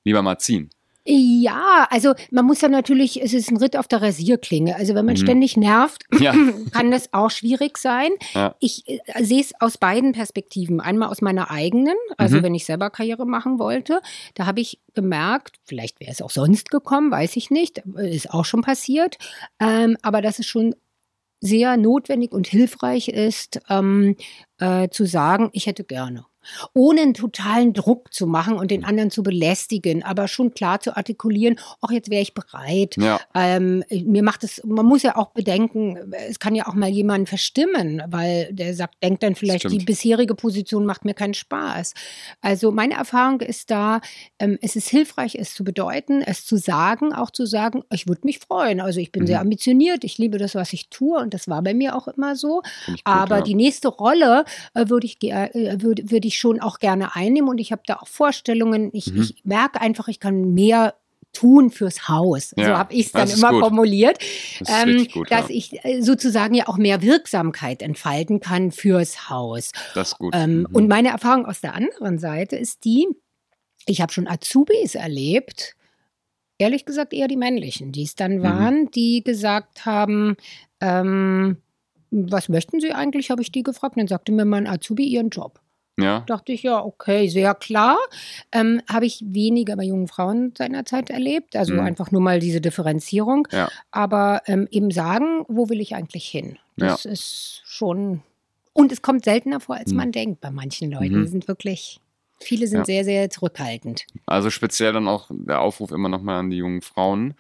lieber 0.03 0.21
mal 0.21 0.38
ziehen. 0.39 0.69
Ja, 1.07 1.88
also 1.92 2.15
man 2.31 2.45
muss 2.45 2.62
ja 2.62 2.68
natürlich, 2.68 3.21
es 3.21 3.33
ist 3.33 3.51
ein 3.51 3.57
Ritt 3.57 3.77
auf 3.77 3.88
der 3.88 4.01
Rasierklinge. 4.01 4.75
Also 4.75 4.95
wenn 4.95 5.06
man 5.06 5.13
mhm. 5.13 5.19
ständig 5.19 5.56
nervt, 5.56 6.03
ja. 6.19 6.33
kann 6.71 6.89
das 6.89 7.13
auch 7.13 7.30
schwierig 7.30 7.77
sein. 7.77 8.09
Ja. 8.33 8.56
Ich 8.59 8.88
äh, 8.88 9.24
sehe 9.24 9.39
es 9.39 9.53
aus 9.59 9.77
beiden 9.77 10.13
Perspektiven. 10.13 10.81
Einmal 10.81 11.09
aus 11.09 11.21
meiner 11.21 11.51
eigenen, 11.51 11.95
also 12.18 12.38
mhm. 12.38 12.44
wenn 12.44 12.56
ich 12.56 12.65
selber 12.65 12.89
Karriere 12.89 13.27
machen 13.27 13.59
wollte, 13.59 14.01
da 14.33 14.47
habe 14.47 14.62
ich 14.62 14.80
gemerkt, 14.95 15.57
vielleicht 15.63 16.00
wäre 16.00 16.12
es 16.12 16.24
auch 16.24 16.31
sonst 16.31 16.71
gekommen, 16.71 17.12
weiß 17.12 17.36
ich 17.36 17.51
nicht, 17.51 17.83
ist 17.98 18.31
auch 18.33 18.45
schon 18.45 18.62
passiert, 18.62 19.18
ähm, 19.59 19.98
aber 20.01 20.24
dass 20.24 20.39
es 20.39 20.48
schon 20.48 20.74
sehr 21.39 21.77
notwendig 21.77 22.31
und 22.31 22.48
hilfreich 22.48 23.09
ist, 23.09 23.59
ähm, 23.69 24.15
äh, 24.57 24.89
zu 24.89 25.06
sagen, 25.06 25.50
ich 25.53 25.68
hätte 25.68 25.83
gerne 25.83 26.25
ohne 26.74 27.01
einen 27.01 27.13
totalen 27.13 27.74
Druck 27.74 28.13
zu 28.13 28.27
machen 28.27 28.56
und 28.56 28.71
den 28.71 28.81
mhm. 28.81 28.88
anderen 28.88 29.12
zu 29.12 29.24
belästigen, 29.24 30.03
aber 30.03 30.27
schon 30.27 30.53
klar 30.53 30.80
zu 30.80 30.95
artikulieren, 30.95 31.59
ach, 31.81 31.92
jetzt 31.92 32.09
wäre 32.09 32.21
ich 32.21 32.33
bereit. 32.33 32.95
Ja. 32.97 33.19
Ähm, 33.33 33.83
mir 33.89 34.24
macht 34.24 34.44
es, 34.44 34.62
man 34.65 34.86
muss 34.86 35.03
ja 35.03 35.18
auch 35.18 35.31
bedenken, 35.31 36.13
es 36.27 36.39
kann 36.39 36.56
ja 36.56 36.68
auch 36.68 36.74
mal 36.74 36.89
jemanden 36.89 37.27
verstimmen, 37.27 38.01
weil 38.07 38.50
der 38.51 38.74
sagt, 38.74 39.03
denkt 39.03 39.24
dann 39.24 39.36
vielleicht, 39.36 39.69
die 39.69 39.80
bisherige 39.80 40.36
Position 40.36 40.86
macht 40.86 41.06
mir 41.06 41.13
keinen 41.13 41.33
Spaß. 41.33 41.94
Also 42.42 42.71
meine 42.71 42.95
Erfahrung 42.95 43.41
ist 43.41 43.71
da, 43.71 44.01
ähm, 44.39 44.57
es 44.62 44.75
ist 44.75 44.89
hilfreich, 44.89 45.36
es 45.36 45.53
zu 45.53 45.63
bedeuten, 45.63 46.21
es 46.21 46.45
zu 46.45 46.57
sagen, 46.57 47.13
auch 47.13 47.31
zu 47.31 47.45
sagen, 47.45 47.83
ich 47.91 48.07
würde 48.07 48.21
mich 48.24 48.39
freuen. 48.39 48.81
Also 48.81 49.00
ich 49.00 49.12
bin 49.12 49.24
mhm. 49.24 49.27
sehr 49.27 49.41
ambitioniert, 49.41 50.03
ich 50.03 50.18
liebe 50.18 50.38
das, 50.38 50.56
was 50.56 50.74
ich 50.74 50.89
tue 50.89 51.17
und 51.19 51.34
das 51.34 51.48
war 51.48 51.62
bei 51.62 51.74
mir 51.74 51.96
auch 51.96 52.08
immer 52.08 52.36
so. 52.36 52.62
Gut, 52.86 53.01
aber 53.03 53.38
ja. 53.38 53.41
die 53.41 53.55
nächste 53.55 53.88
Rolle 53.88 54.46
äh, 54.74 54.89
würde 54.89 55.05
ich, 55.05 55.22
äh, 55.24 55.81
würde, 55.81 56.10
würde 56.12 56.27
ich 56.27 56.35
ich 56.36 56.39
schon 56.39 56.60
auch 56.60 56.80
gerne 56.80 57.15
einnehmen 57.15 57.50
und 57.50 57.58
ich 57.58 57.72
habe 57.72 57.82
da 57.86 57.96
auch 57.96 58.08
Vorstellungen. 58.08 58.89
Ich, 58.94 59.12
mhm. 59.12 59.22
ich 59.22 59.36
merke 59.44 59.82
einfach, 59.82 60.08
ich 60.08 60.20
kann 60.20 60.54
mehr 60.54 60.96
tun 61.34 61.70
fürs 61.70 62.08
Haus. 62.08 62.54
Ja, 62.56 62.65
so 62.65 62.77
habe 62.77 62.94
ich 62.94 63.08
es 63.08 63.12
dann 63.12 63.30
immer 63.30 63.51
gut. 63.51 63.60
formuliert, 63.62 64.20
das 64.60 64.70
ähm, 64.84 65.08
gut, 65.12 65.30
dass 65.30 65.50
ja. 65.50 65.56
ich 65.56 65.84
äh, 65.86 66.01
sozusagen 66.01 66.54
ja 66.54 66.68
auch 66.68 66.77
mehr 66.77 67.01
Wirksamkeit 67.01 67.82
entfalten 67.82 68.39
kann 68.39 68.72
fürs 68.72 69.30
Haus. 69.30 69.72
Das 69.94 70.10
ist 70.10 70.18
gut. 70.18 70.34
Ähm, 70.36 70.60
mhm. 70.60 70.68
Und 70.72 70.88
meine 70.88 71.10
Erfahrung 71.10 71.46
aus 71.46 71.62
der 71.62 71.75
anderen 71.75 72.20
Seite 72.20 72.56
ist 72.56 72.86
die, 72.86 73.08
ich 73.86 74.01
habe 74.01 74.13
schon 74.13 74.27
Azubis 74.27 74.96
erlebt, 74.96 75.75
ehrlich 76.58 76.86
gesagt 76.86 77.13
eher 77.13 77.27
die 77.27 77.38
männlichen, 77.38 77.92
die 77.92 78.04
es 78.04 78.15
dann 78.15 78.38
mhm. 78.38 78.44
waren, 78.44 78.82
mhm. 78.84 78.92
die 78.92 79.24
gesagt 79.24 79.86
haben, 79.86 80.38
ähm, 80.80 81.58
was 82.12 82.48
möchten 82.48 82.80
Sie 82.80 82.94
eigentlich, 82.94 83.30
habe 83.30 83.42
ich 83.42 83.51
die 83.51 83.63
gefragt. 83.63 83.98
Und 83.98 84.01
dann 84.01 84.08
sagte 84.08 84.32
mir 84.32 84.46
mein 84.46 84.68
Azubi 84.68 85.06
ihren 85.06 85.30
Job. 85.30 85.60
Ja. 85.97 86.21
Dachte 86.27 86.51
ich, 86.51 86.63
ja, 86.63 86.83
okay, 86.83 87.27
sehr 87.29 87.55
klar. 87.55 87.97
Ähm, 88.51 88.81
Habe 88.89 89.05
ich 89.05 89.23
weniger 89.25 89.77
bei 89.77 89.83
jungen 89.83 90.07
Frauen 90.07 90.53
seinerzeit 90.57 91.09
erlebt. 91.09 91.55
Also 91.55 91.73
mhm. 91.73 91.81
einfach 91.81 92.11
nur 92.11 92.21
mal 92.21 92.39
diese 92.39 92.61
Differenzierung. 92.61 93.47
Ja. 93.51 93.69
Aber 93.91 94.41
ähm, 94.45 94.67
eben 94.71 94.91
sagen, 94.91 95.45
wo 95.47 95.69
will 95.69 95.79
ich 95.79 95.95
eigentlich 95.95 96.27
hin? 96.27 96.57
Das 96.75 97.05
ja. 97.05 97.11
ist 97.11 97.61
schon. 97.65 98.21
Und 98.73 98.91
es 98.91 99.01
kommt 99.01 99.23
seltener 99.23 99.61
vor, 99.61 99.77
als 99.77 99.91
mhm. 99.91 99.97
man 99.97 100.11
denkt 100.11 100.41
bei 100.41 100.51
manchen 100.51 100.91
Leuten. 100.91 101.19
Mhm. 101.19 101.23
Die 101.23 101.29
sind 101.29 101.47
wirklich 101.47 102.01
Viele 102.42 102.68
sind 102.68 102.80
ja. 102.80 102.86
sehr, 102.86 103.04
sehr 103.06 103.30
zurückhaltend. 103.30 104.06
Also 104.25 104.50
speziell 104.50 104.94
dann 104.94 105.08
auch 105.08 105.27
der 105.30 105.62
Aufruf 105.62 105.92
immer 105.92 106.10
nochmal 106.10 106.39
an 106.39 106.50
die 106.50 106.58
jungen 106.58 106.82
Frauen, 106.82 107.34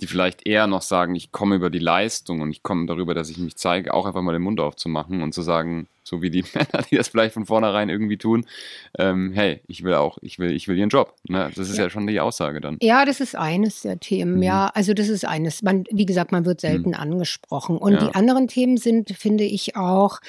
die 0.00 0.06
vielleicht 0.06 0.46
eher 0.46 0.66
noch 0.66 0.82
sagen, 0.82 1.14
ich 1.14 1.32
komme 1.32 1.56
über 1.56 1.70
die 1.70 1.78
Leistung 1.78 2.40
und 2.42 2.50
ich 2.50 2.62
komme 2.62 2.86
darüber, 2.86 3.14
dass 3.14 3.30
ich 3.30 3.38
mich 3.38 3.56
zeige, 3.56 3.94
auch 3.94 4.06
einfach 4.06 4.22
mal 4.22 4.32
den 4.32 4.42
Mund 4.42 4.60
aufzumachen 4.60 5.22
und 5.22 5.32
zu 5.32 5.42
sagen, 5.42 5.88
so 6.04 6.20
wie 6.20 6.30
die 6.30 6.44
Männer, 6.54 6.84
die 6.90 6.96
das 6.96 7.08
vielleicht 7.08 7.34
von 7.34 7.46
vornherein 7.46 7.88
irgendwie 7.88 8.18
tun, 8.18 8.46
ähm, 8.98 9.32
hey, 9.32 9.60
ich 9.66 9.84
will 9.84 9.94
auch, 9.94 10.18
ich 10.20 10.38
will, 10.38 10.52
ich 10.52 10.68
will 10.68 10.78
ihren 10.78 10.90
Job. 10.90 11.14
Ne? 11.28 11.50
Das 11.54 11.68
ist 11.68 11.78
ja. 11.78 11.84
ja. 11.84 11.90
schon 11.90 12.06
die 12.06 12.20
Aussage 12.20 12.60
dann. 12.60 12.76
Ja, 12.82 13.04
das 13.04 13.20
ist 13.20 13.34
eines 13.34 13.82
der 13.82 14.00
Themen, 14.00 14.36
mhm. 14.36 14.42
ja. 14.42 14.70
Also 14.74 14.94
das 14.94 15.08
ist 15.08 15.24
eines. 15.24 15.62
Man, 15.62 15.84
wie 15.90 16.06
gesagt, 16.06 16.32
man 16.32 16.44
wird 16.44 16.60
selten 16.60 16.90
mhm. 16.90 16.96
angesprochen. 16.96 17.78
Und 17.78 17.94
ja. 17.94 18.06
die 18.06 18.14
anderen 18.14 18.48
Themen 18.48 18.76
sind, 18.76 19.10
finde 19.16 19.44
ich, 19.44 19.76
auch, 19.76 20.20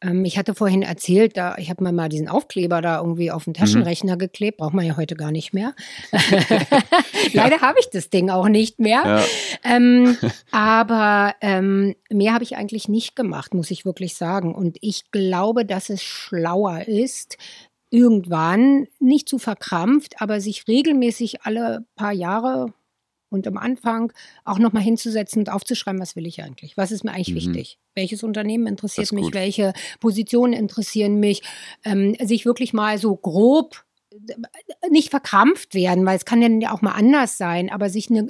Ähm, 0.00 0.24
ich 0.24 0.38
hatte 0.38 0.54
vorhin 0.54 0.82
erzählt, 0.82 1.36
da, 1.36 1.56
ich 1.58 1.70
habe 1.70 1.82
mir 1.82 1.92
mal 1.92 2.08
diesen 2.08 2.28
Aufkleber 2.28 2.80
da 2.80 2.98
irgendwie 2.98 3.30
auf 3.30 3.44
den 3.44 3.54
Taschenrechner 3.54 4.14
mhm. 4.14 4.18
geklebt, 4.18 4.58
braucht 4.58 4.74
man 4.74 4.86
ja 4.86 4.96
heute 4.96 5.16
gar 5.16 5.32
nicht 5.32 5.52
mehr. 5.52 5.74
Leider 7.32 7.56
ja. 7.56 7.60
habe 7.60 7.78
ich 7.80 7.90
das 7.90 8.10
Ding 8.10 8.30
auch 8.30 8.48
nicht 8.48 8.78
mehr. 8.78 9.02
Ja. 9.04 9.24
Ähm, 9.64 10.16
aber 10.50 11.34
ähm, 11.40 11.96
mehr 12.10 12.34
habe 12.34 12.44
ich 12.44 12.56
eigentlich 12.56 12.88
nicht 12.88 13.16
gemacht, 13.16 13.54
muss 13.54 13.70
ich 13.70 13.84
wirklich 13.84 14.14
sagen. 14.16 14.54
Und 14.54 14.78
ich 14.80 15.10
glaube, 15.10 15.64
dass 15.64 15.90
es 15.90 16.02
schlauer 16.02 16.86
ist, 16.86 17.36
irgendwann 17.90 18.86
nicht 19.00 19.28
zu 19.28 19.38
verkrampft, 19.38 20.20
aber 20.20 20.40
sich 20.40 20.68
regelmäßig 20.68 21.42
alle 21.42 21.86
paar 21.96 22.12
Jahre 22.12 22.72
und 23.30 23.46
am 23.46 23.56
Anfang 23.56 24.12
auch 24.44 24.58
nochmal 24.58 24.82
hinzusetzen 24.82 25.40
und 25.40 25.50
aufzuschreiben, 25.50 26.00
was 26.00 26.16
will 26.16 26.26
ich 26.26 26.42
eigentlich? 26.42 26.76
Was 26.76 26.90
ist 26.90 27.04
mir 27.04 27.12
eigentlich 27.12 27.46
mhm. 27.46 27.54
wichtig? 27.54 27.78
Welches 27.94 28.22
Unternehmen 28.22 28.66
interessiert 28.66 29.12
mich? 29.12 29.32
Welche 29.32 29.72
Positionen 30.00 30.52
interessieren 30.52 31.20
mich? 31.20 31.42
Ähm, 31.84 32.16
sich 32.20 32.46
wirklich 32.46 32.72
mal 32.72 32.98
so 32.98 33.14
grob 33.16 33.84
nicht 34.90 35.10
verkrampft 35.10 35.74
werden, 35.74 36.06
weil 36.06 36.16
es 36.16 36.24
kann 36.24 36.60
ja 36.60 36.72
auch 36.72 36.82
mal 36.82 36.92
anders 36.92 37.36
sein, 37.36 37.70
aber 37.70 37.90
sich 37.90 38.10
ne, 38.10 38.22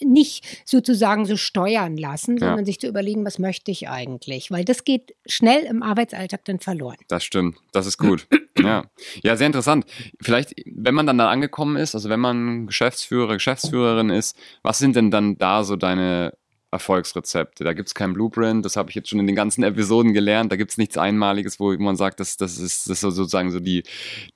nicht 0.00 0.44
sozusagen 0.64 1.26
so 1.26 1.36
steuern 1.36 1.96
lassen, 1.96 2.38
sondern 2.38 2.60
ja. 2.60 2.64
sich 2.64 2.80
zu 2.80 2.88
überlegen, 2.88 3.24
was 3.24 3.38
möchte 3.38 3.70
ich 3.70 3.88
eigentlich, 3.88 4.50
weil 4.50 4.64
das 4.64 4.84
geht 4.84 5.14
schnell 5.26 5.64
im 5.64 5.82
Arbeitsalltag 5.82 6.44
dann 6.44 6.58
verloren. 6.58 6.96
Das 7.08 7.24
stimmt, 7.24 7.56
das 7.72 7.86
ist 7.86 7.98
gut. 7.98 8.26
ja. 8.58 8.84
ja, 9.22 9.36
sehr 9.36 9.46
interessant. 9.46 9.84
Vielleicht, 10.20 10.54
wenn 10.66 10.94
man 10.94 11.06
dann 11.06 11.18
da 11.18 11.28
angekommen 11.28 11.76
ist, 11.76 11.94
also 11.94 12.08
wenn 12.08 12.20
man 12.20 12.66
Geschäftsführer, 12.66 13.34
Geschäftsführerin 13.34 14.10
ist, 14.10 14.36
was 14.62 14.78
sind 14.78 14.96
denn 14.96 15.10
dann 15.10 15.38
da 15.38 15.64
so 15.64 15.76
deine 15.76 16.32
Erfolgsrezepte. 16.74 17.62
Da 17.62 17.72
gibt 17.72 17.88
es 17.88 17.94
kein 17.94 18.12
Blueprint, 18.12 18.64
das 18.64 18.76
habe 18.76 18.90
ich 18.90 18.96
jetzt 18.96 19.08
schon 19.08 19.20
in 19.20 19.26
den 19.26 19.36
ganzen 19.36 19.62
Episoden 19.62 20.12
gelernt. 20.12 20.50
Da 20.50 20.56
gibt 20.56 20.72
es 20.72 20.78
nichts 20.78 20.98
Einmaliges, 20.98 21.60
wo 21.60 21.72
man 21.78 21.96
sagt, 21.96 22.18
das, 22.20 22.36
das, 22.36 22.58
ist, 22.58 22.90
das 22.90 23.02
ist 23.02 23.14
sozusagen 23.14 23.50
so 23.50 23.60
die, 23.60 23.84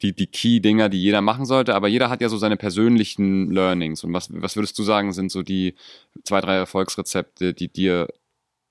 die, 0.03 0.15
die 0.15 0.29
Key-Dinger, 0.29 0.89
die 0.89 1.03
jeder 1.03 1.21
machen 1.21 1.45
sollte. 1.45 1.75
Aber 1.75 1.89
jeder 1.89 2.11
hat 2.11 2.21
ja 2.21 2.29
so 2.29 2.39
seine 2.39 2.57
persönlichen 2.57 3.51
Learnings. 3.51 4.05
Und 4.05 4.13
was, 4.13 4.29
was 4.33 4.57
würdest 4.57 4.79
du 4.79 4.85
sagen, 4.85 5.13
sind 5.13 5.33
so 5.33 5.43
die 5.43 5.75
zwei, 6.23 6.41
drei 6.41 6.55
Erfolgsrezepte, 6.55 7.53
die 7.55 7.69
dir 7.69 8.09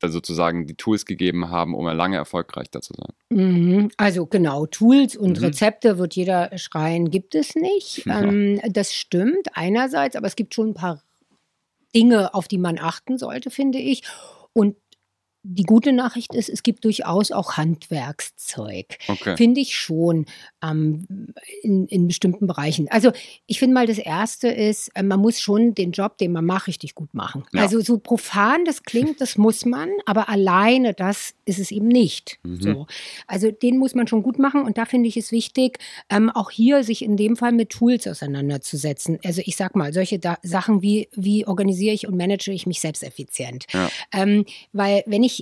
sozusagen 0.06 0.68
die 0.68 0.76
Tools 0.76 1.06
gegeben 1.06 1.50
haben, 1.50 1.74
um 1.74 1.88
lange 1.88 2.18
erfolgreich 2.18 2.70
da 2.70 2.82
zu 2.82 2.94
sein. 2.94 3.14
Mhm. 3.30 3.90
Also 3.98 4.28
genau, 4.28 4.68
Tools 4.68 5.16
und 5.16 5.40
mhm. 5.40 5.46
Rezepte 5.46 5.98
wird 5.98 6.16
jeder 6.16 6.56
schreien, 6.58 7.10
gibt 7.10 7.36
es 7.36 7.56
nicht. 7.56 8.06
Ja. 8.08 8.22
Ähm, 8.22 8.62
das 8.70 8.94
stimmt 8.94 9.48
einerseits, 9.54 10.16
aber 10.16 10.28
es 10.28 10.36
gibt 10.36 10.54
schon 10.54 10.70
ein 10.70 10.74
paar 10.74 11.02
Dinge, 11.96 12.34
auf 12.34 12.48
die 12.48 12.58
man 12.58 12.78
achten 12.80 13.18
sollte, 13.18 13.50
finde 13.50 13.80
ich. 13.80 14.04
Und 14.54 14.76
die 15.50 15.64
gute 15.64 15.94
Nachricht 15.94 16.36
ist, 16.36 16.50
es 16.50 16.62
gibt 16.62 16.84
durchaus 16.84 17.32
auch 17.32 17.56
Handwerkszeug. 17.56 18.98
Okay. 19.08 19.38
Finde 19.38 19.62
ich 19.62 19.78
schon 19.78 20.26
ähm, 20.62 21.08
in, 21.62 21.88
in, 21.88 22.08
bestimmten 22.08 22.48
Bereichen. 22.48 22.88
Also 22.90 23.12
ich 23.46 23.60
finde 23.60 23.74
mal, 23.74 23.88
das 23.88 23.98
Erste 23.98 24.50
ist, 24.50 24.90
äh, 24.96 25.04
man 25.04 25.22
muss 25.22 25.40
schon 25.40 25.74
den 25.74 25.92
Job, 25.92 26.18
den 26.18 26.34
man 26.34 26.44
macht, 26.44 26.68
richtig 26.68 26.96
gut 26.96 27.14
machen. 27.14 27.46
Ja. 27.54 27.62
Also 27.62 27.80
so 27.80 27.98
profan 27.98 28.66
das 28.66 28.84
klingt, 28.84 29.22
das 29.22 29.38
muss 29.38 29.66
man, 29.66 29.90
aber 30.06 30.28
alleine 30.28 30.94
das 30.94 31.34
ist 31.46 31.60
es 31.60 31.72
eben 31.72 31.88
nicht. 31.88 32.40
Mhm. 32.44 32.62
So. 32.62 32.88
Also 33.26 33.50
den 33.52 33.78
muss 33.78 33.96
man 33.96 34.08
schon 34.08 34.24
gut 34.24 34.40
machen 34.40 34.64
und 34.64 34.78
da 34.78 34.86
finde 34.86 35.08
ich 35.08 35.16
es 35.16 35.32
wichtig, 35.32 35.80
ähm, 36.10 36.30
auch 36.30 36.52
hier 36.52 36.84
sich 36.84 37.04
in 37.04 37.16
dem 37.16 37.38
Fall 37.38 37.54
mit 37.54 37.70
Tools 37.70 38.06
auseinanderzusetzen. 38.06 39.18
Also 39.24 39.42
ich 39.46 39.56
sag 39.56 39.76
mal, 39.78 39.94
solche 39.94 40.20
da 40.20 40.38
Sachen 40.44 40.82
wie, 40.82 41.08
wie 41.16 41.48
organisiere 41.48 41.94
ich 41.94 42.06
und 42.06 42.18
manage 42.18 42.52
ich 42.52 42.68
mich 42.68 42.82
selbst 42.82 43.04
effizient. 43.04 43.66
Ja. 43.72 43.90
Ähm, 44.12 44.46
weil 44.74 45.04
wenn 45.06 45.24
ich 45.24 45.37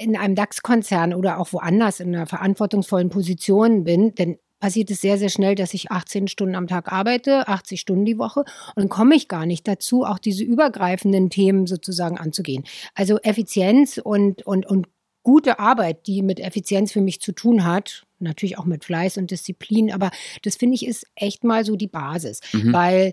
in 0.00 0.16
einem 0.16 0.34
DAX-Konzern 0.34 1.14
oder 1.14 1.38
auch 1.38 1.52
woanders 1.52 2.00
in 2.00 2.14
einer 2.14 2.26
verantwortungsvollen 2.26 3.08
Position 3.08 3.84
bin, 3.84 4.14
dann 4.14 4.36
passiert 4.62 4.92
es 4.92 5.00
sehr, 5.00 5.18
sehr 5.18 5.28
schnell, 5.28 5.56
dass 5.56 5.74
ich 5.74 5.90
18 5.90 6.28
Stunden 6.28 6.54
am 6.54 6.68
Tag 6.68 6.92
arbeite, 6.92 7.48
80 7.48 7.80
Stunden 7.80 8.04
die 8.04 8.16
Woche 8.16 8.40
und 8.40 8.76
dann 8.76 8.88
komme 8.88 9.16
ich 9.16 9.26
gar 9.26 9.44
nicht 9.44 9.66
dazu, 9.66 10.04
auch 10.04 10.20
diese 10.20 10.44
übergreifenden 10.44 11.30
Themen 11.30 11.66
sozusagen 11.66 12.16
anzugehen. 12.16 12.62
Also 12.94 13.18
Effizienz 13.18 13.98
und, 13.98 14.46
und, 14.46 14.64
und 14.64 14.86
gute 15.24 15.58
Arbeit, 15.58 16.06
die 16.06 16.22
mit 16.22 16.38
Effizienz 16.38 16.92
für 16.92 17.00
mich 17.00 17.20
zu 17.20 17.32
tun 17.32 17.64
hat, 17.64 18.04
natürlich 18.20 18.56
auch 18.56 18.64
mit 18.64 18.84
Fleiß 18.84 19.18
und 19.18 19.32
Disziplin, 19.32 19.92
aber 19.92 20.12
das 20.42 20.54
finde 20.54 20.76
ich 20.76 20.86
ist 20.86 21.06
echt 21.16 21.42
mal 21.42 21.64
so 21.64 21.74
die 21.74 21.88
Basis, 21.88 22.40
mhm. 22.52 22.72
weil 22.72 23.12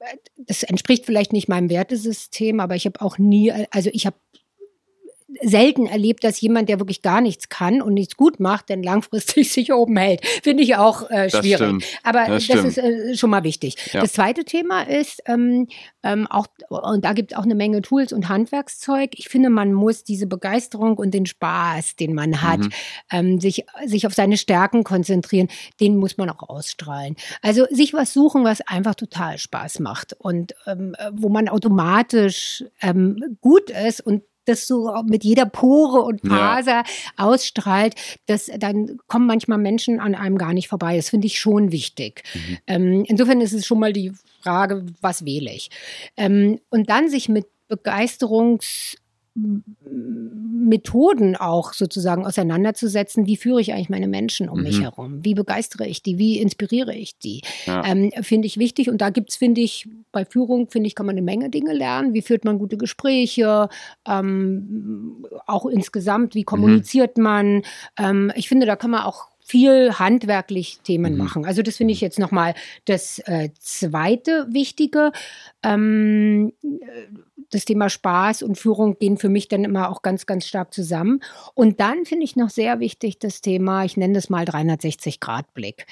äh, 0.00 0.16
das 0.36 0.62
entspricht 0.62 1.06
vielleicht 1.06 1.32
nicht 1.32 1.48
meinem 1.48 1.70
Wertesystem, 1.70 2.60
aber 2.60 2.76
ich 2.76 2.84
habe 2.84 3.00
auch 3.00 3.16
nie, 3.16 3.50
also 3.70 3.88
ich 3.94 4.04
habe 4.04 4.16
selten 5.42 5.86
erlebt, 5.86 6.22
dass 6.22 6.40
jemand, 6.40 6.68
der 6.68 6.78
wirklich 6.78 7.02
gar 7.02 7.20
nichts 7.20 7.48
kann 7.48 7.82
und 7.82 7.94
nichts 7.94 8.16
gut 8.16 8.38
macht, 8.38 8.68
denn 8.68 8.82
langfristig 8.82 9.50
sich 9.52 9.72
oben 9.72 9.96
hält. 9.96 10.24
Finde 10.42 10.62
ich 10.62 10.76
auch 10.76 11.10
äh, 11.10 11.28
schwierig. 11.30 11.80
Das 11.80 11.88
Aber 12.04 12.26
das, 12.26 12.46
das 12.46 12.64
ist 12.64 12.78
äh, 12.78 13.16
schon 13.16 13.30
mal 13.30 13.42
wichtig. 13.42 13.76
Ja. 13.92 14.00
Das 14.00 14.12
zweite 14.12 14.44
Thema 14.44 14.82
ist 14.82 15.22
ähm, 15.26 15.66
ähm, 16.04 16.26
auch, 16.28 16.46
und 16.68 17.04
da 17.04 17.12
gibt 17.12 17.32
es 17.32 17.38
auch 17.38 17.42
eine 17.42 17.56
Menge 17.56 17.82
Tools 17.82 18.12
und 18.12 18.28
Handwerkszeug. 18.28 19.10
Ich 19.14 19.28
finde, 19.28 19.50
man 19.50 19.72
muss 19.72 20.04
diese 20.04 20.26
Begeisterung 20.26 20.96
und 20.96 21.12
den 21.12 21.26
Spaß, 21.26 21.96
den 21.96 22.14
man 22.14 22.42
hat, 22.42 22.60
mhm. 22.60 22.70
ähm, 23.10 23.40
sich, 23.40 23.64
sich 23.84 24.06
auf 24.06 24.14
seine 24.14 24.36
Stärken 24.36 24.84
konzentrieren, 24.84 25.48
den 25.80 25.96
muss 25.96 26.18
man 26.18 26.30
auch 26.30 26.48
ausstrahlen. 26.48 27.16
Also 27.42 27.66
sich 27.70 27.92
was 27.94 28.12
suchen, 28.12 28.44
was 28.44 28.60
einfach 28.60 28.94
total 28.94 29.38
Spaß 29.38 29.80
macht 29.80 30.12
und 30.18 30.54
ähm, 30.66 30.94
wo 31.12 31.28
man 31.28 31.48
automatisch 31.48 32.64
ähm, 32.80 33.38
gut 33.40 33.70
ist 33.70 34.00
und 34.00 34.22
das 34.48 34.66
so 34.66 34.92
mit 35.06 35.24
jeder 35.24 35.46
Pore 35.46 36.02
und 36.02 36.20
Faser 36.26 36.70
ja. 36.70 36.84
ausstrahlt, 37.16 37.94
dass 38.26 38.50
dann 38.58 38.98
kommen 39.06 39.26
manchmal 39.26 39.58
Menschen 39.58 40.00
an 40.00 40.14
einem 40.14 40.38
gar 40.38 40.52
nicht 40.52 40.68
vorbei. 40.68 40.96
Das 40.96 41.10
finde 41.10 41.26
ich 41.26 41.38
schon 41.38 41.72
wichtig. 41.72 42.22
Mhm. 42.34 42.58
Ähm, 42.66 43.04
insofern 43.06 43.40
ist 43.40 43.52
es 43.52 43.66
schon 43.66 43.80
mal 43.80 43.92
die 43.92 44.12
Frage, 44.42 44.86
was 45.00 45.24
wähle 45.24 45.52
ich? 45.52 45.70
Ähm, 46.16 46.58
und 46.70 46.90
dann 46.90 47.08
sich 47.08 47.28
mit 47.28 47.46
Begeisterungs 47.68 48.96
Methoden 49.36 51.36
auch 51.36 51.72
sozusagen 51.72 52.26
auseinanderzusetzen. 52.26 53.26
Wie 53.26 53.36
führe 53.36 53.60
ich 53.60 53.72
eigentlich 53.72 53.90
meine 53.90 54.08
Menschen 54.08 54.48
um 54.48 54.58
mhm. 54.58 54.64
mich 54.64 54.80
herum? 54.80 55.24
Wie 55.24 55.34
begeistere 55.34 55.86
ich 55.86 56.02
die? 56.02 56.18
Wie 56.18 56.38
inspiriere 56.38 56.94
ich 56.94 57.18
die? 57.18 57.42
Ja. 57.66 57.84
Ähm, 57.86 58.10
finde 58.22 58.46
ich 58.46 58.58
wichtig. 58.58 58.88
Und 58.88 59.00
da 59.00 59.10
gibt 59.10 59.30
es, 59.30 59.36
finde 59.36 59.60
ich, 59.60 59.88
bei 60.12 60.24
Führung, 60.24 60.70
finde 60.70 60.88
ich, 60.88 60.94
kann 60.94 61.06
man 61.06 61.14
eine 61.14 61.22
Menge 61.22 61.50
Dinge 61.50 61.72
lernen. 61.72 62.14
Wie 62.14 62.22
führt 62.22 62.44
man 62.44 62.58
gute 62.58 62.78
Gespräche? 62.78 63.68
Ähm, 64.06 65.26
auch 65.46 65.66
insgesamt, 65.66 66.34
wie 66.34 66.44
kommuniziert 66.44 67.18
mhm. 67.18 67.22
man? 67.22 67.62
Ähm, 67.98 68.32
ich 68.34 68.48
finde, 68.48 68.66
da 68.66 68.76
kann 68.76 68.90
man 68.90 69.02
auch 69.02 69.28
viel 69.46 69.92
handwerklich 69.94 70.80
Themen 70.82 71.12
mhm. 71.12 71.18
machen. 71.18 71.46
Also 71.46 71.62
das 71.62 71.76
finde 71.76 71.92
ich 71.92 72.00
jetzt 72.00 72.18
nochmal 72.18 72.54
das 72.84 73.20
äh, 73.20 73.50
zweite 73.60 74.46
Wichtige. 74.50 75.12
Ähm, 75.62 76.52
das 77.50 77.64
Thema 77.64 77.88
Spaß 77.88 78.42
und 78.42 78.58
Führung 78.58 78.98
gehen 78.98 79.18
für 79.18 79.28
mich 79.28 79.46
dann 79.46 79.62
immer 79.62 79.88
auch 79.90 80.02
ganz, 80.02 80.26
ganz 80.26 80.46
stark 80.46 80.74
zusammen. 80.74 81.20
Und 81.54 81.78
dann 81.78 82.04
finde 82.04 82.24
ich 82.24 82.34
noch 82.34 82.50
sehr 82.50 82.80
wichtig 82.80 83.20
das 83.20 83.40
Thema, 83.40 83.84
ich 83.84 83.96
nenne 83.96 84.14
das 84.14 84.28
mal 84.28 84.44
360-Grad-Blick. 84.44 85.86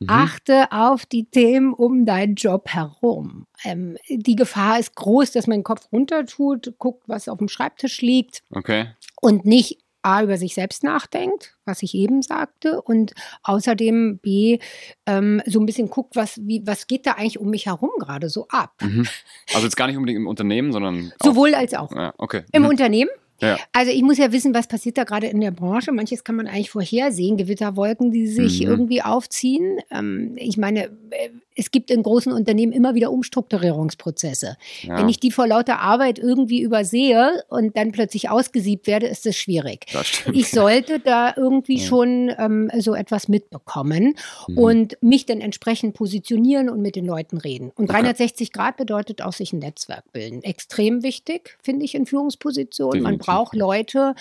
Mhm. 0.00 0.10
Achte 0.10 0.72
auf 0.72 1.06
die 1.06 1.26
Themen 1.26 1.72
um 1.72 2.06
deinen 2.06 2.34
Job 2.34 2.68
herum. 2.70 3.46
Ähm, 3.64 3.96
die 4.08 4.34
Gefahr 4.34 4.80
ist 4.80 4.96
groß, 4.96 5.30
dass 5.30 5.46
man 5.46 5.58
den 5.58 5.64
Kopf 5.64 5.88
runter 5.92 6.26
tut, 6.26 6.74
guckt, 6.78 7.04
was 7.06 7.28
auf 7.28 7.38
dem 7.38 7.48
Schreibtisch 7.48 8.02
liegt. 8.02 8.42
Okay. 8.50 8.88
Und 9.20 9.46
nicht 9.46 9.78
A, 10.06 10.22
über 10.22 10.36
sich 10.36 10.54
selbst 10.54 10.84
nachdenkt, 10.84 11.56
was 11.64 11.82
ich 11.82 11.94
eben 11.94 12.22
sagte, 12.22 12.80
und 12.80 13.12
außerdem 13.42 14.18
B, 14.18 14.60
ähm, 15.04 15.42
so 15.46 15.58
ein 15.58 15.66
bisschen 15.66 15.90
guckt, 15.90 16.14
was, 16.14 16.38
wie, 16.46 16.62
was 16.64 16.86
geht 16.86 17.06
da 17.06 17.12
eigentlich 17.12 17.40
um 17.40 17.50
mich 17.50 17.66
herum 17.66 17.90
gerade 17.98 18.28
so 18.28 18.46
ab. 18.48 18.74
Mhm. 18.82 19.08
Also 19.52 19.66
jetzt 19.66 19.76
gar 19.76 19.88
nicht 19.88 19.96
unbedingt 19.96 20.18
im 20.18 20.28
Unternehmen, 20.28 20.70
sondern. 20.70 21.12
Sowohl 21.22 21.56
als 21.56 21.74
auch. 21.74 21.90
Ja, 21.90 22.14
okay. 22.18 22.44
Im 22.52 22.62
mhm. 22.62 22.68
Unternehmen 22.68 23.10
ja. 23.40 23.58
Also 23.72 23.92
ich 23.92 24.02
muss 24.02 24.18
ja 24.18 24.32
wissen, 24.32 24.54
was 24.54 24.66
passiert 24.66 24.98
da 24.98 25.04
gerade 25.04 25.26
in 25.26 25.40
der 25.40 25.50
Branche. 25.50 25.92
Manches 25.92 26.24
kann 26.24 26.36
man 26.36 26.46
eigentlich 26.46 26.70
vorhersehen, 26.70 27.36
Gewitterwolken, 27.36 28.10
die 28.10 28.26
sich 28.26 28.60
mhm. 28.60 28.68
irgendwie 28.68 29.02
aufziehen. 29.02 29.78
Ähm, 29.90 30.32
ich 30.36 30.56
meine, 30.56 30.84
äh, 31.10 31.30
es 31.56 31.70
gibt 31.70 31.90
in 31.90 32.02
großen 32.02 32.32
Unternehmen 32.32 32.72
immer 32.72 32.94
wieder 32.94 33.10
Umstrukturierungsprozesse. 33.10 34.56
Ja. 34.82 34.98
Wenn 34.98 35.08
ich 35.08 35.18
die 35.18 35.30
vor 35.30 35.46
lauter 35.46 35.80
Arbeit 35.80 36.18
irgendwie 36.18 36.60
übersehe 36.60 37.42
und 37.48 37.76
dann 37.76 37.92
plötzlich 37.92 38.28
ausgesiebt 38.28 38.86
werde, 38.86 39.06
ist 39.06 39.24
das 39.24 39.36
schwierig. 39.36 39.86
Das 39.92 40.06
ich 40.32 40.50
sollte 40.50 41.00
da 41.00 41.32
irgendwie 41.34 41.78
ja. 41.78 41.84
schon 41.84 42.30
ähm, 42.38 42.70
so 42.78 42.94
etwas 42.94 43.28
mitbekommen 43.28 44.14
mhm. 44.48 44.58
und 44.58 44.98
mich 45.00 45.24
dann 45.24 45.40
entsprechend 45.40 45.94
positionieren 45.94 46.68
und 46.68 46.82
mit 46.82 46.94
den 46.94 47.06
Leuten 47.06 47.38
reden. 47.38 47.72
Und 47.74 47.88
okay. 47.88 48.02
360 48.02 48.52
Grad 48.52 48.76
bedeutet 48.76 49.22
auch 49.22 49.32
sich 49.32 49.52
ein 49.54 49.60
Netzwerk 49.60 50.12
bilden. 50.12 50.42
Extrem 50.42 51.02
wichtig, 51.02 51.56
finde 51.62 51.86
ich, 51.86 51.94
in 51.94 52.04
Führungspositionen. 52.04 53.02
Man 53.02 53.18
braucht 53.26 53.54
Leute 53.54 54.14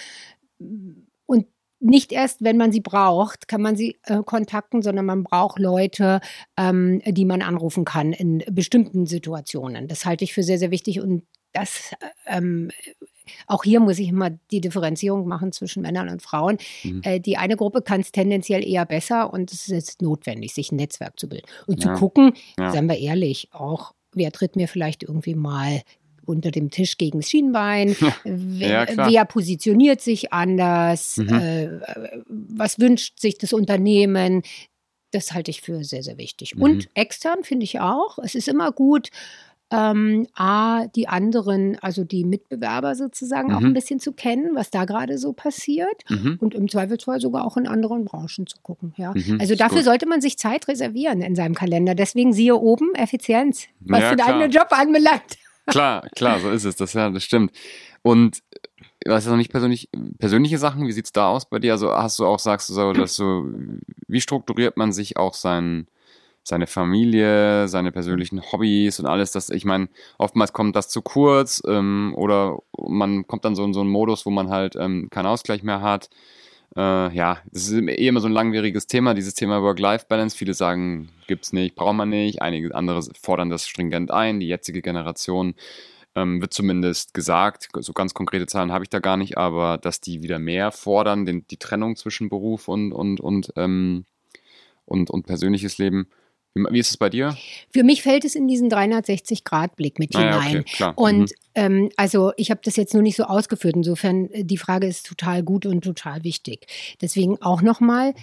und 1.25 1.47
nicht 1.79 2.11
erst, 2.11 2.43
wenn 2.43 2.57
man 2.57 2.71
sie 2.71 2.81
braucht, 2.81 3.47
kann 3.47 3.61
man 3.61 3.75
sie 3.75 3.97
äh, 4.03 4.23
kontakten, 4.23 4.81
sondern 4.81 5.05
man 5.05 5.23
braucht 5.23 5.59
Leute, 5.59 6.21
ähm, 6.57 7.01
die 7.05 7.25
man 7.25 7.41
anrufen 7.41 7.85
kann 7.85 8.13
in 8.13 8.43
bestimmten 8.49 9.05
Situationen. 9.05 9.87
Das 9.87 10.05
halte 10.05 10.23
ich 10.23 10.33
für 10.33 10.43
sehr, 10.43 10.57
sehr 10.57 10.71
wichtig 10.71 11.01
und 11.01 11.23
das 11.53 11.91
ähm, 12.27 12.71
auch 13.47 13.63
hier 13.63 13.79
muss 13.79 13.99
ich 13.99 14.09
immer 14.09 14.29
die 14.51 14.61
Differenzierung 14.61 15.27
machen 15.27 15.51
zwischen 15.51 15.81
Männern 15.81 16.09
und 16.09 16.21
Frauen. 16.21 16.57
Mhm. 16.83 17.01
Äh, 17.03 17.19
die 17.19 17.37
eine 17.37 17.55
Gruppe 17.55 17.81
kann 17.81 18.01
es 18.01 18.11
tendenziell 18.11 18.65
eher 18.67 18.85
besser 18.85 19.31
und 19.33 19.51
es 19.51 19.67
ist 19.69 20.01
notwendig, 20.01 20.53
sich 20.53 20.71
ein 20.71 20.75
Netzwerk 20.77 21.19
zu 21.19 21.27
bilden. 21.27 21.47
Und 21.67 21.83
Ja. 21.83 21.93
zu 21.93 21.99
gucken, 21.99 22.33
Ja. 22.59 22.71
seien 22.71 22.87
wir 22.87 22.97
ehrlich, 22.97 23.49
auch 23.51 23.93
wer 24.13 24.31
tritt 24.31 24.55
mir 24.55 24.67
vielleicht 24.67 25.03
irgendwie 25.03 25.35
mal 25.35 25.81
unter 26.25 26.51
dem 26.51 26.69
Tisch 26.71 26.97
gegen 26.97 27.19
das 27.21 27.29
Schienbein, 27.29 27.95
wer, 28.23 28.87
Ja, 28.93 29.07
wer 29.11 29.25
positioniert 29.25 30.01
sich 30.01 30.31
anders, 30.33 31.17
Mhm. 31.17 31.29
äh, 31.33 31.69
was 32.27 32.79
wünscht 32.79 33.19
sich 33.19 33.37
das 33.37 33.53
Unternehmen, 33.53 34.41
das 35.11 35.33
halte 35.33 35.51
ich 35.51 35.61
für 35.61 35.83
sehr, 35.83 36.03
sehr 36.03 36.17
wichtig. 36.17 36.55
Mhm. 36.55 36.61
Und 36.61 36.89
extern 36.93 37.43
finde 37.43 37.63
ich 37.63 37.79
auch, 37.79 38.17
es 38.19 38.35
ist 38.35 38.47
immer 38.47 38.71
gut, 38.71 39.09
ähm, 39.71 40.27
A, 40.35 40.85
die 40.87 41.07
anderen, 41.07 41.75
also 41.81 42.03
die 42.03 42.23
Mitbewerber 42.23 42.93
sozusagen 42.93 43.51
auch 43.51 43.61
Mhm. 43.61 43.67
ein 43.67 43.73
bisschen 43.73 43.99
zu 43.99 44.11
kennen, 44.13 44.51
was 44.53 44.69
da 44.69 44.85
gerade 44.85 45.17
so 45.17 45.33
passiert. 45.33 46.03
Mhm. 46.07 46.37
Und 46.39 46.53
im 46.53 46.69
Zweifelsfall 46.69 47.19
sogar 47.19 47.43
auch 47.45 47.57
in 47.57 47.65
anderen 47.67 48.05
Branchen 48.05 48.45
zu 48.45 48.57
gucken. 48.61 48.93
Ja. 48.95 49.11
Mhm, 49.15 49.39
Also 49.41 49.55
dafür 49.55 49.77
gut. 49.77 49.85
sollte 49.85 50.05
man 50.05 50.21
sich 50.21 50.37
Zeit 50.37 50.67
reservieren 50.67 51.21
in 51.23 51.35
seinem 51.35 51.55
Kalender. 51.55 51.95
Deswegen 51.95 52.31
siehe 52.31 52.55
oben 52.55 52.93
Effizienz, 52.93 53.65
was 53.79 54.01
Ja, 54.01 54.11
den 54.15 54.21
eigenen 54.21 54.51
Job 54.51 54.67
anbelangt. 54.69 55.37
Klar, 55.67 56.07
klar, 56.15 56.39
so 56.39 56.49
ist 56.49 56.65
es. 56.65 56.75
Das, 56.75 56.93
ja, 56.93 57.09
das 57.09 57.23
stimmt. 57.23 57.51
Und 58.01 58.41
äh, 58.51 59.09
was 59.09 59.25
ist 59.25 59.29
noch 59.29 59.37
nicht 59.37 59.51
persönlich, 59.51 59.89
persönliche 60.19 60.57
Sachen? 60.57 60.87
Wie 60.87 60.91
sieht's 60.91 61.11
da 61.11 61.29
aus 61.29 61.49
bei 61.49 61.59
dir? 61.59 61.73
Also 61.73 61.91
hast 61.91 62.19
du 62.19 62.25
auch, 62.25 62.39
sagst 62.39 62.69
du 62.69 62.73
so, 62.73 62.93
dass 62.93 63.15
so, 63.15 63.45
wie 64.07 64.21
strukturiert 64.21 64.77
man 64.77 64.91
sich 64.91 65.17
auch 65.17 65.33
sein, 65.33 65.87
seine 66.43 66.67
Familie, 66.67 67.67
seine 67.67 67.91
persönlichen 67.91 68.41
Hobbys 68.51 68.99
und 68.99 69.07
alles, 69.07 69.31
das, 69.31 69.49
ich 69.49 69.65
meine, 69.65 69.89
oftmals 70.19 70.53
kommt 70.53 70.75
das 70.75 70.89
zu 70.89 71.01
kurz 71.01 71.61
ähm, 71.67 72.13
oder 72.15 72.59
man 72.77 73.25
kommt 73.25 73.45
dann 73.45 73.55
so 73.55 73.63
in 73.65 73.73
so 73.73 73.81
einen 73.81 73.89
Modus, 73.89 74.25
wo 74.27 74.29
man 74.29 74.49
halt 74.49 74.75
ähm, 74.75 75.09
keinen 75.09 75.25
Ausgleich 75.25 75.63
mehr 75.63 75.81
hat. 75.81 76.09
Äh, 76.75 77.15
ja, 77.15 77.39
das 77.51 77.69
ist 77.69 77.73
eh 77.73 78.07
immer 78.07 78.19
so 78.19 78.27
ein 78.27 78.33
langwieriges 78.33 78.87
Thema, 78.87 79.13
dieses 79.13 79.33
Thema 79.33 79.61
Work-Life-Balance. 79.61 80.35
Viele 80.37 80.53
sagen, 80.53 81.09
gibt's 81.27 81.53
nicht, 81.53 81.75
braucht 81.75 81.95
man 81.95 82.09
nicht. 82.09 82.41
Einige 82.41 82.73
andere 82.75 83.01
fordern 83.21 83.49
das 83.49 83.67
stringent 83.67 84.11
ein. 84.11 84.39
Die 84.39 84.47
jetzige 84.47 84.81
Generation 84.81 85.55
ähm, 86.15 86.41
wird 86.41 86.53
zumindest 86.53 87.13
gesagt, 87.13 87.69
so 87.73 87.93
ganz 87.93 88.13
konkrete 88.13 88.47
Zahlen 88.47 88.71
habe 88.71 88.83
ich 88.85 88.89
da 88.89 88.99
gar 88.99 89.17
nicht, 89.17 89.37
aber 89.37 89.77
dass 89.77 90.01
die 90.01 90.23
wieder 90.23 90.39
mehr 90.39 90.71
fordern, 90.71 91.25
den, 91.25 91.45
die 91.47 91.57
Trennung 91.57 91.95
zwischen 91.95 92.29
Beruf 92.29 92.67
und, 92.67 92.93
und, 92.93 93.19
und, 93.19 93.51
ähm, 93.57 94.05
und, 94.85 95.09
und 95.09 95.25
persönliches 95.25 95.77
Leben. 95.77 96.07
Wie, 96.55 96.79
ist 96.79 96.89
es 96.89 96.97
bei 96.97 97.09
dir? 97.09 97.37
Für 97.71 97.83
mich 97.83 98.01
fällt 98.01 98.23
es 98.23 98.33
in 98.33 98.47
diesen 98.47 98.71
360-Grad-Blick 98.71 99.99
mit 99.99 100.15
Ah 100.15 100.21
ja, 100.21 100.41
hinein. 100.41 100.61
okay, 100.61 100.75
klar. 100.75 100.93
Und 100.97 101.33
ähm, 101.53 101.89
also 101.97 102.31
ich 102.37 102.49
habe 102.49 102.61
das 102.63 102.77
jetzt 102.77 102.93
nur 102.93 103.03
nicht 103.03 103.17
so 103.17 103.25
ausgeführt. 103.25 103.75
Insofern, 103.75 104.29
äh, 104.31 104.45
die 104.45 104.57
Frage 104.57 104.87
ist 104.87 105.05
total 105.05 105.43
gut 105.43 105.65
und 105.65 105.83
total 105.83 106.23
wichtig. 106.23 106.67
Deswegen 107.01 107.41
auch 107.41 107.61
nochmal, 107.61 108.13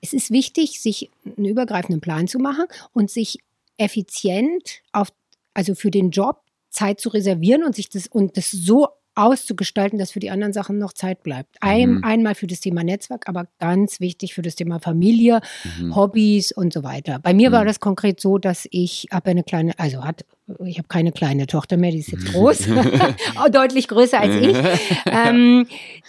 es 0.00 0.14
ist 0.14 0.30
wichtig, 0.30 0.80
sich 0.80 1.10
einen 1.36 1.44
übergreifenden 1.44 2.00
Plan 2.00 2.28
zu 2.28 2.38
machen 2.38 2.64
und 2.94 3.10
sich 3.10 3.38
effizient 3.76 4.80
auf, 4.92 5.08
also 5.52 5.74
für 5.74 5.90
den 5.90 6.10
Job 6.10 6.40
Zeit 6.70 6.98
zu 6.98 7.10
reservieren 7.10 7.62
und 7.62 7.76
sich 7.76 7.90
das 7.90 8.06
und 8.06 8.38
das 8.38 8.50
so 8.50 8.88
auszugestalten, 9.14 9.98
dass 9.98 10.12
für 10.12 10.20
die 10.20 10.30
anderen 10.30 10.52
Sachen 10.52 10.78
noch 10.78 10.92
Zeit 10.92 11.22
bleibt. 11.22 11.56
Ein, 11.60 11.96
Mhm. 11.96 12.04
Einmal 12.04 12.34
für 12.34 12.46
das 12.46 12.60
Thema 12.60 12.82
Netzwerk, 12.82 13.28
aber 13.28 13.46
ganz 13.58 14.00
wichtig 14.00 14.34
für 14.34 14.42
das 14.42 14.54
Thema 14.54 14.78
Familie, 14.80 15.40
Mhm. 15.78 15.94
Hobbys 15.94 16.52
und 16.52 16.72
so 16.72 16.82
weiter. 16.82 17.18
Bei 17.18 17.34
mir 17.34 17.52
war 17.52 17.62
Mhm. 17.62 17.68
das 17.68 17.80
konkret 17.80 18.20
so, 18.20 18.38
dass 18.38 18.66
ich 18.70 19.06
habe 19.10 19.30
eine 19.30 19.44
kleine, 19.44 19.78
also 19.78 20.04
hat, 20.04 20.24
ich 20.64 20.78
habe 20.78 20.88
keine 20.88 21.12
kleine 21.12 21.46
Tochter 21.46 21.76
mehr, 21.76 21.90
die 21.90 21.98
ist 21.98 22.12
jetzt 22.12 22.32
groß, 22.32 22.68
Auch 23.36 23.48
deutlich 23.52 23.88
größer 23.88 24.20
als 24.20 24.34
ich. 24.36 24.56
ähm, 25.06 25.66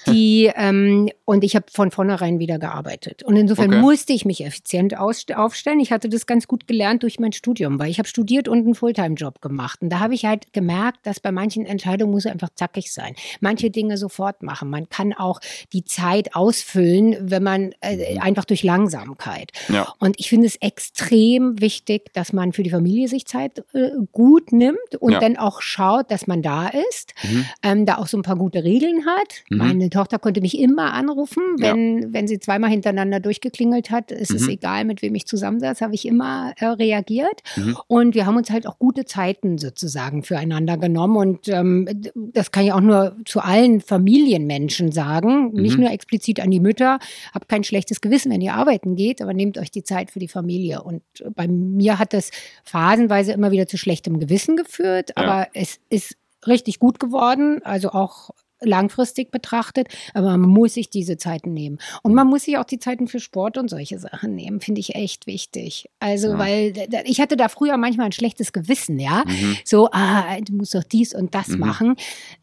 die, 0.08 0.52
ähm, 0.56 1.10
und 1.26 1.44
ich 1.44 1.56
habe 1.56 1.66
von 1.72 1.92
vornherein 1.92 2.40
wieder 2.40 2.60
gearbeitet. 2.60 3.24
Und 3.24 3.36
insofern 3.36 3.70
Okay. 3.70 3.80
musste 3.80 4.14
ich 4.14 4.26
mich 4.26 4.44
effizient 4.46 4.98
aufstellen. 4.98 5.80
Ich 5.80 5.92
hatte 5.92 6.10
das 6.10 6.26
ganz 6.26 6.48
gut 6.48 6.68
gelernt 6.68 7.04
durch 7.04 7.20
mein 7.20 7.32
Studium, 7.32 7.80
weil 7.80 7.90
ich 7.90 7.98
habe 8.00 8.08
studiert 8.08 8.48
und 8.48 8.60
einen 8.60 8.76
Fulltime-Job 8.76 9.42
gemacht. 9.42 9.82
Und 9.82 9.90
da 9.90 10.00
habe 10.00 10.14
ich 10.14 10.26
halt 10.26 10.52
gemerkt, 10.54 11.00
dass 11.04 11.20
bei 11.20 11.32
manchen 11.32 11.66
Entscheidungen 11.66 12.12
muss 12.12 12.26
einfach 12.26 12.50
zackig 12.56 12.92
sein. 12.92 13.16
Manche 13.40 13.70
Dinge 13.70 13.98
sofort 13.98 14.44
machen. 14.44 14.70
Man 14.70 14.90
kann 14.90 15.14
auch 15.14 15.40
die 15.72 15.86
Zeit 15.86 16.36
ausfüllen, 16.36 17.16
wenn 17.22 17.44
man 17.44 17.74
äh, 17.80 18.18
einfach 18.20 18.46
durch 18.46 18.64
Langsamkeit. 18.64 19.52
Ja. 19.70 19.94
Und 20.00 20.20
ich 20.20 20.30
finde 20.30 20.48
es 20.48 20.56
extrem 20.58 21.62
wichtig, 21.62 22.14
dass 22.14 22.34
man 22.34 22.52
für 22.52 22.64
die 22.64 22.70
Familie 22.70 23.08
sich 23.08 23.26
Zeit 23.26 23.60
äh, 23.74 23.92
gut 24.12 24.33
nimmt 24.52 24.78
und 25.00 25.12
Ja. 25.14 25.20
dann 25.20 25.38
auch 25.38 25.62
schaut, 25.62 26.10
dass 26.12 26.28
man 26.28 26.42
da 26.42 26.68
ist, 26.68 27.14
Mhm. 27.24 27.46
ähm, 27.64 27.86
da 27.86 27.98
auch 27.98 28.08
so 28.08 28.18
ein 28.18 28.24
paar 28.24 28.36
gute 28.38 28.64
Regeln 28.64 29.06
hat. 29.06 29.44
Mhm. 29.50 29.58
Meine 29.58 29.90
Tochter 29.90 30.20
konnte 30.20 30.42
mich 30.42 30.58
immer 30.60 30.94
anrufen, 30.94 31.44
Ja. 31.60 31.74
wenn, 31.74 32.14
wenn 32.14 32.28
sie 32.28 32.40
zweimal 32.40 32.70
hintereinander 32.70 33.20
durchgeklingelt 33.20 33.92
hat. 33.92 34.12
Es 34.12 34.30
ist 34.30 34.44
Mhm. 34.44 34.50
egal, 34.50 34.86
mit 34.86 35.02
wem 35.02 35.16
ich 35.16 35.26
zusammensaß, 35.26 35.82
habe 35.82 35.96
ich 35.96 36.08
immer 36.08 36.54
äh, 36.58 36.66
reagiert. 36.66 37.42
Mhm. 37.56 37.78
Und 37.88 38.16
wir 38.16 38.26
haben 38.26 38.38
uns 38.38 38.50
halt 38.50 38.68
auch 38.68 38.80
gute 38.80 39.06
Zeiten 39.06 39.58
sozusagen 39.58 40.24
füreinander 40.24 40.78
genommen. 40.78 41.16
Und 41.18 41.48
ähm, 41.50 41.88
das 42.16 42.52
kann 42.52 42.66
ich 42.66 42.74
auch 42.74 42.82
nur 42.82 43.16
zu 43.26 43.40
allen 43.42 43.82
Familienmenschen 43.82 44.92
sagen, 44.92 45.52
nicht 45.54 45.76
Mhm. 45.78 45.84
nur 45.84 45.92
explizit 45.92 46.40
an 46.40 46.52
die 46.52 46.60
Mütter. 46.60 47.00
Habt 47.34 47.50
kein 47.50 47.64
schlechtes 47.64 48.02
Gewissen, 48.02 48.32
wenn 48.32 48.42
ihr 48.42 48.54
arbeiten 48.54 48.96
geht, 48.96 49.22
aber 49.22 49.34
nehmt 49.34 49.58
euch 49.58 49.72
die 49.72 49.84
Zeit 49.84 50.12
für 50.12 50.20
die 50.20 50.28
Familie. 50.28 50.82
Und 50.84 51.02
bei 51.36 51.48
mir 51.48 52.00
hat 52.00 52.14
das 52.14 52.32
phasenweise 52.64 53.32
immer 53.34 53.52
wieder 53.52 53.68
zu 53.68 53.78
schlechtem 53.78 54.13
Gewissen 54.20 54.56
geführt, 54.58 55.12
Ja. 55.18 55.24
aber 55.24 55.48
es 55.54 55.80
ist 55.90 56.16
richtig 56.48 56.80
gut 56.80 57.00
geworden, 57.00 57.62
also 57.64 57.90
auch 57.92 58.32
langfristig 58.66 59.30
betrachtet, 59.30 59.90
aber 60.14 60.38
man 60.38 60.50
muss 60.50 60.76
sich 60.76 60.90
diese 60.90 61.18
Zeiten 61.18 61.54
nehmen. 61.54 61.80
Und 62.02 62.14
man 62.14 62.28
muss 62.28 62.44
sich 62.44 62.58
auch 62.58 62.64
die 62.64 62.80
Zeiten 62.80 63.08
für 63.10 63.20
Sport 63.20 63.58
und 63.58 63.70
solche 63.70 64.00
Sachen 64.00 64.36
nehmen, 64.36 64.62
finde 64.62 64.80
ich 64.80 64.96
echt 64.96 65.28
wichtig. 65.28 65.90
Also, 66.00 66.30
Ja. 66.30 66.38
weil 66.40 66.74
ich 67.04 67.20
hatte 67.20 67.36
da 67.36 67.50
früher 67.50 67.76
manchmal 67.76 68.06
ein 68.06 68.12
schlechtes 68.14 68.54
Gewissen, 68.54 69.00
ja. 69.00 69.24
Mhm. 69.28 69.58
So, 69.66 69.90
ah, 69.92 70.40
du 70.40 70.54
musst 70.54 70.76
doch 70.76 70.84
dies 70.86 71.14
und 71.14 71.36
das 71.36 71.50
Mhm. 71.50 71.60
machen. 71.60 71.96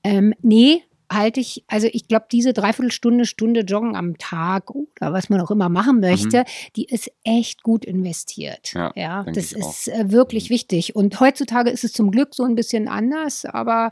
Ähm, 0.05 0.35
nee, 0.43 0.83
halte 1.13 1.41
ich, 1.41 1.65
also 1.67 1.89
ich 1.91 2.07
glaube, 2.07 2.27
diese 2.31 2.53
Dreiviertelstunde, 2.53 3.27
Stunde 3.27 3.61
Joggen 3.61 3.97
am 3.97 4.17
Tag 4.19 4.71
oder 4.71 5.13
was 5.13 5.29
man 5.29 5.41
auch 5.41 5.51
immer 5.51 5.69
machen 5.69 6.01
möchte, 6.01 6.45
die 6.77 6.85
ist 6.85 7.11
echt 7.25 7.63
gut 7.63 7.85
investiert. 7.85 8.73
Mhm. 8.75 8.91
Ja, 8.95 9.25
denke 9.25 9.41
das 9.41 9.53
ich 9.53 9.63
auch. 9.63 9.71
ist 9.71 9.89
äh, 9.89 10.13
wirklich 10.13 10.51
wichtig. 10.51 10.95
Und 10.95 11.19
heutzutage 11.19 11.71
ist 11.71 11.85
es 11.85 11.93
zum 11.93 12.11
Glück 12.11 12.35
so 12.35 12.45
ein 12.45 12.55
bisschen 12.55 12.87
anders, 12.89 13.45
aber 13.45 13.91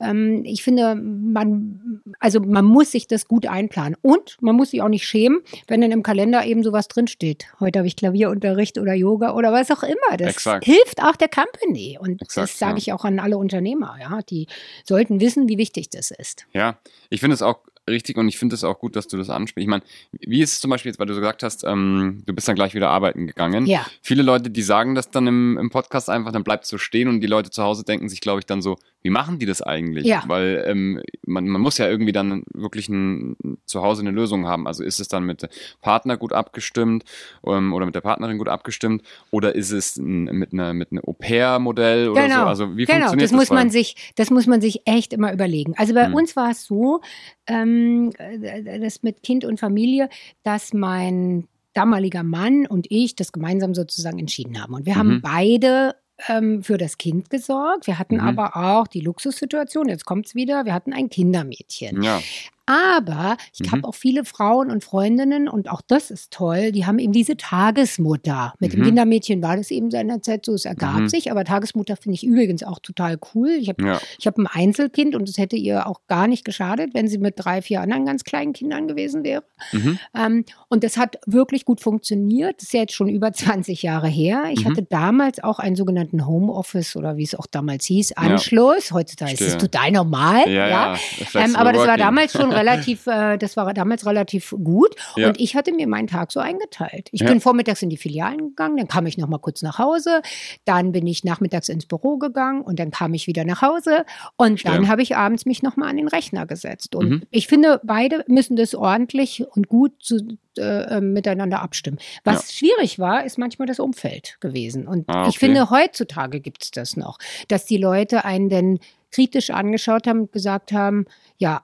ähm, 0.00 0.42
ich 0.44 0.62
finde, 0.62 0.94
man, 0.94 2.00
also 2.20 2.40
man 2.40 2.64
muss 2.64 2.92
sich 2.92 3.06
das 3.06 3.28
gut 3.28 3.46
einplanen. 3.46 3.96
Und 4.00 4.36
man 4.40 4.56
muss 4.56 4.70
sich 4.70 4.80
auch 4.82 4.88
nicht 4.88 5.06
schämen, 5.06 5.40
wenn 5.68 5.80
dann 5.82 5.92
im 5.92 6.02
Kalender 6.02 6.44
eben 6.44 6.62
sowas 6.62 6.88
drinsteht. 6.88 7.46
Heute 7.60 7.80
habe 7.80 7.86
ich 7.86 7.96
Klavierunterricht 7.96 8.78
oder 8.78 8.94
Yoga 8.94 9.34
oder 9.34 9.52
was 9.52 9.70
auch 9.70 9.82
immer. 9.82 10.16
Das 10.16 10.28
Exakt. 10.30 10.64
hilft 10.64 11.02
auch 11.02 11.16
der 11.16 11.28
Company. 11.28 11.98
Und 12.00 12.22
Exakt, 12.22 12.50
das 12.50 12.58
sage 12.58 12.72
ja. 12.72 12.78
ich 12.78 12.92
auch 12.92 13.04
an 13.04 13.18
alle 13.18 13.36
Unternehmer, 13.36 13.96
ja. 14.00 14.20
Die 14.30 14.46
sollten 14.84 15.20
wissen, 15.20 15.48
wie 15.48 15.58
wichtig 15.58 15.90
das 15.90 16.10
ist. 16.10 16.45
Ja, 16.52 16.78
ich 17.10 17.20
finde 17.20 17.34
es 17.34 17.42
auch 17.42 17.60
richtig 17.88 18.16
und 18.16 18.28
ich 18.28 18.38
finde 18.38 18.54
es 18.54 18.64
auch 18.64 18.78
gut, 18.78 18.96
dass 18.96 19.08
du 19.08 19.16
das 19.16 19.30
ansprichst. 19.30 19.64
Ich 19.64 19.70
meine, 19.70 19.82
wie 20.12 20.42
ist 20.42 20.54
es 20.54 20.60
zum 20.60 20.70
Beispiel 20.70 20.90
jetzt, 20.90 20.98
weil 20.98 21.06
du 21.06 21.14
so 21.14 21.20
gesagt 21.20 21.42
hast, 21.42 21.64
ähm, 21.64 22.22
du 22.26 22.34
bist 22.34 22.48
dann 22.48 22.56
gleich 22.56 22.74
wieder 22.74 22.90
arbeiten 22.90 23.26
gegangen. 23.26 23.66
Ja. 23.66 23.86
Viele 24.02 24.22
Leute, 24.22 24.50
die 24.50 24.62
sagen 24.62 24.94
das 24.94 25.10
dann 25.10 25.26
im, 25.26 25.58
im 25.58 25.70
Podcast 25.70 26.10
einfach, 26.10 26.32
dann 26.32 26.44
bleibt 26.44 26.64
es 26.64 26.70
so 26.70 26.78
stehen 26.78 27.08
und 27.08 27.20
die 27.20 27.26
Leute 27.26 27.50
zu 27.50 27.62
Hause 27.62 27.84
denken 27.84 28.08
sich, 28.08 28.20
glaube 28.20 28.40
ich, 28.40 28.46
dann 28.46 28.62
so, 28.62 28.76
wie 29.02 29.10
machen 29.10 29.38
die 29.38 29.46
das 29.46 29.62
eigentlich? 29.62 30.06
Ja. 30.06 30.24
Weil 30.26 30.64
ähm, 30.66 31.00
man, 31.26 31.46
man 31.46 31.60
muss 31.60 31.78
ja 31.78 31.88
irgendwie 31.88 32.12
dann 32.12 32.42
wirklich 32.52 32.88
ein, 32.88 33.36
zu 33.64 33.82
Hause 33.82 34.02
eine 34.02 34.10
Lösung 34.10 34.46
haben. 34.46 34.66
Also 34.66 34.82
ist 34.82 34.98
es 35.00 35.08
dann 35.08 35.24
mit 35.24 35.42
dem 35.42 35.48
Partner 35.80 36.16
gut 36.16 36.32
abgestimmt 36.32 37.04
ähm, 37.46 37.72
oder 37.72 37.86
mit 37.86 37.94
der 37.94 38.00
Partnerin 38.00 38.38
gut 38.38 38.48
abgestimmt 38.48 39.02
oder 39.30 39.54
ist 39.54 39.70
es 39.70 39.96
ein, 39.96 40.24
mit 40.24 40.52
einer 40.52 40.74
mit 40.74 40.90
einem 40.90 41.02
Au-pair-Modell 41.04 42.08
oder 42.08 42.28
so? 42.28 42.34
Also 42.34 42.76
wie 42.76 42.84
genau, 42.84 42.98
funktioniert 42.98 43.30
das 43.30 43.32
muss 43.32 43.50
man 43.50 43.70
sich, 43.70 44.12
das 44.16 44.30
muss 44.30 44.46
man 44.46 44.60
sich 44.60 44.82
echt 44.86 45.12
immer 45.12 45.32
überlegen. 45.32 45.74
Also 45.76 45.94
bei 45.94 46.06
Hm. 46.06 46.14
uns 46.14 46.36
war 46.36 46.50
es 46.50 46.64
so, 46.64 47.00
ähm, 47.46 47.75
äh, 48.18 48.80
das 48.80 49.02
mit 49.02 49.22
Kind 49.22 49.44
und 49.44 49.58
Familie, 49.60 50.08
dass 50.42 50.72
mein 50.72 51.46
damaliger 51.74 52.22
Mann 52.22 52.66
und 52.66 52.86
ich 52.90 53.14
das 53.16 53.32
gemeinsam 53.32 53.74
sozusagen 53.74 54.18
entschieden 54.18 54.62
haben. 54.62 54.74
Und 54.74 54.86
wir 54.86 54.96
haben 54.96 55.16
Mhm. 55.16 55.20
beide 55.22 55.94
ähm, 56.28 56.62
für 56.62 56.78
das 56.78 56.96
Kind 56.96 57.28
gesorgt. 57.28 57.86
Wir 57.86 57.98
hatten 57.98 58.14
Mhm. 58.14 58.22
aber 58.38 58.56
auch 58.56 58.86
die 58.86 59.00
Luxussituation, 59.00 59.88
jetzt 59.90 60.06
kommt's 60.06 60.34
wieder, 60.34 60.64
wir 60.64 60.72
hatten 60.72 60.94
ein 60.94 61.10
Kindermädchen. 61.10 62.02
Ja, 62.02 62.22
Aber 62.66 63.36
ich 63.52 63.60
Mhm. 63.66 63.72
habe 63.72 63.88
auch 63.88 63.94
viele 63.94 64.24
Frauen 64.24 64.70
und 64.70 64.84
Freundinnen 64.84 65.48
und 65.48 65.70
auch 65.70 65.80
das 65.86 66.10
ist 66.10 66.32
toll, 66.32 66.72
die 66.72 66.84
haben 66.86 66.98
eben 66.98 67.12
diese 67.12 67.36
Tagesmutter. 67.36 68.54
Mit 68.58 68.72
dem 68.72 68.80
Mhm. 68.80 68.84
Kindermädchen 68.86 69.42
war 69.42 69.56
das 69.56 69.70
eben 69.70 69.90
seinerzeit 69.90 70.44
so, 70.44 70.52
es 70.54 70.64
ergab 70.64 71.00
Mhm. 71.00 71.08
sich, 71.08 71.30
aber 71.30 71.44
Tagesmutter 71.44 71.96
finde 71.96 72.14
ich 72.14 72.24
übrigens 72.24 72.62
auch 72.62 72.78
total 72.80 73.18
cool. 73.34 73.50
Ich 73.50 73.68
habe 73.68 73.84
Ja. 73.86 74.00
ich 74.18 74.26
habe 74.26 74.42
ein 74.42 74.46
Einzelkind 74.46 75.14
und 75.14 75.28
es 75.28 75.38
hätte 75.38 75.56
ihr 75.56 75.86
auch 75.86 76.00
gar 76.08 76.26
nicht 76.26 76.44
geschadet, 76.44 76.94
wenn 76.94 77.08
sie 77.08 77.18
mit 77.18 77.34
drei, 77.36 77.62
vier 77.62 77.80
anderen 77.80 78.04
ganz 78.04 78.24
kleinen 78.24 78.52
Kindern 78.52 78.88
gewesen 78.88 79.24
wäre. 79.24 79.44
Mhm. 79.72 79.98
Ähm, 80.14 80.44
und 80.68 80.82
das 80.84 80.96
hat 80.96 81.18
wirklich 81.26 81.64
gut 81.64 81.80
funktioniert. 81.80 82.56
Das 82.56 82.64
ist 82.64 82.72
ja 82.72 82.80
jetzt 82.80 82.94
schon 82.94 83.08
über 83.08 83.32
20 83.32 83.82
Jahre 83.82 84.08
her. 84.08 84.44
Ich 84.50 84.64
Mhm. 84.64 84.70
hatte 84.70 84.82
damals 84.82 85.42
auch 85.42 85.58
einen 85.58 85.76
sogenannten 85.76 86.26
Homeoffice 86.26 86.96
oder 86.96 87.16
wie 87.16 87.22
es 87.24 87.34
auch 87.34 87.46
damals 87.46 87.84
hieß, 87.86 88.12
Anschluss. 88.16 88.92
Heutzutage 88.92 89.32
ist 89.34 89.40
es 89.40 89.56
total 89.58 89.92
normal. 89.92 90.48
Ja, 90.48 90.68
ja. 90.68 90.96
Ähm, 91.34 91.54
aber 91.56 91.72
das 91.72 91.86
war 91.86 91.96
damals 91.96 92.32
schon 92.32 92.50
relativ, 92.56 93.06
äh, 93.06 93.36
das 93.36 93.56
war 93.56 93.72
damals 93.74 94.06
relativ 94.06 94.54
gut. 94.62 94.94
Ja. 95.16 95.28
Und 95.28 95.40
ich 95.40 95.54
hatte 95.56 95.72
mir 95.72 95.86
meinen 95.86 96.06
Tag 96.08 96.32
so 96.32 96.40
eingeteilt. 96.40 97.08
Ich 97.12 97.20
Ja. 97.20 97.28
bin 97.28 97.40
vormittags 97.40 97.82
in 97.82 97.90
die 97.90 97.96
Filialen 97.96 98.38
gegangen, 98.50 98.76
dann 98.76 98.88
kam 98.88 99.06
ich 99.06 99.18
noch 99.18 99.28
mal 99.28 99.38
kurz 99.38 99.62
nach 99.62 99.78
Hause, 99.78 100.22
dann 100.64 100.92
bin 100.92 101.06
ich 101.06 101.24
nachmittags 101.24 101.68
ins 101.68 101.86
Büro 101.86 102.16
gegangen 102.18 102.62
und 102.62 102.78
dann 102.78 102.90
kam 102.90 103.14
ich 103.14 103.26
wieder 103.26 103.44
nach 103.44 103.62
Hause 103.62 104.04
und 104.36 104.60
Verstehe. 104.60 104.72
dann 104.72 104.88
habe 104.88 105.02
ich 105.02 105.16
abends 105.16 105.46
mich 105.46 105.62
noch 105.62 105.76
mal 105.76 105.88
an 105.88 105.96
den 105.96 106.08
Rechner 106.08 106.46
gesetzt. 106.46 106.94
Und 106.94 107.08
Mhm. 107.08 107.22
ich 107.30 107.46
finde, 107.46 107.80
beide 107.84 108.24
müssen 108.28 108.56
das 108.56 108.74
ordentlich 108.74 109.44
und 109.54 109.68
gut 109.68 109.92
zu, 110.02 110.16
äh, 110.58 110.96
äh, 110.96 111.00
miteinander 111.00 111.60
abstimmen. 111.62 111.98
Was 112.24 112.54
schwierig 112.54 112.98
war, 112.98 113.24
ist 113.24 113.36
manchmal 113.38 113.66
das 113.66 113.78
Umfeld 113.78 114.36
gewesen. 114.40 114.86
Und 114.88 115.04
Ah, 115.08 115.22
ich 115.28 115.36
okay. 115.36 115.46
finde, 115.46 115.70
heutzutage 115.70 116.40
gibt 116.40 116.62
es 116.64 116.70
das 116.70 116.96
noch, 116.96 117.18
dass 117.48 117.66
die 117.66 117.76
Leute 117.76 118.24
einen 118.24 118.48
denn 118.48 118.78
kritisch 119.10 119.50
angeschaut 119.50 120.06
haben 120.06 120.20
und 120.22 120.32
gesagt 120.32 120.72
haben, 120.72 121.06
ja, 121.38 121.62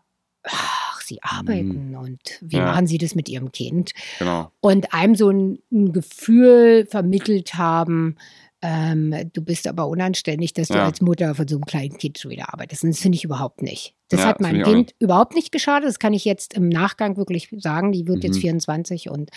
sie 1.13 1.23
arbeiten 1.23 1.95
und 1.97 2.21
wie 2.41 2.57
Mhm. 2.57 2.63
Ja. 2.63 2.67
machen 2.73 2.87
sie 2.87 2.99
das 2.99 3.15
mit 3.15 3.29
ihrem 3.29 3.53
Kind? 3.53 3.93
Genau. 4.19 4.51
Und 4.61 4.93
einem 4.95 5.15
so 5.15 5.29
ein, 5.31 5.59
ein 5.71 5.93
Gefühl 5.93 6.87
vermittelt 6.87 7.55
haben, 7.55 8.17
ähm, 8.65 9.13
du 9.33 9.43
bist 9.43 9.67
aber 9.67 9.89
unanständig, 9.89 10.53
dass 10.55 10.69
du 10.69 10.75
Ja. 10.75 10.85
als 10.85 11.01
Mutter 11.01 11.35
von 11.35 11.49
so 11.49 11.57
einem 11.57 11.65
kleinen 11.65 11.99
Kind 11.99 12.19
schon 12.19 12.31
wieder 12.31 12.53
arbeitest. 12.53 12.85
Und 12.85 12.91
das 12.91 13.01
finde 13.01 13.17
ich 13.17 13.25
überhaupt 13.25 13.61
nicht. 13.61 13.95
Das 14.09 14.21
Ja, 14.21 14.27
hat 14.27 14.41
meinem 14.41 14.63
Kind 14.63 14.95
überhaupt 15.01 15.35
nicht 15.35 15.51
geschadet. 15.51 15.89
Das 15.89 15.99
kann 15.99 16.13
ich 16.15 16.25
jetzt 16.25 16.55
im 16.55 16.69
Nachgang 16.69 17.17
wirklich 17.17 17.49
sagen. 17.59 17.91
Die 17.93 18.07
wird 18.07 18.23
jetzt 18.23 18.37
Mhm. 18.37 18.41
24 18.43 19.11
und 19.11 19.31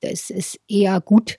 das 0.00 0.30
ist 0.30 0.60
eher 0.68 1.00
gut 1.00 1.38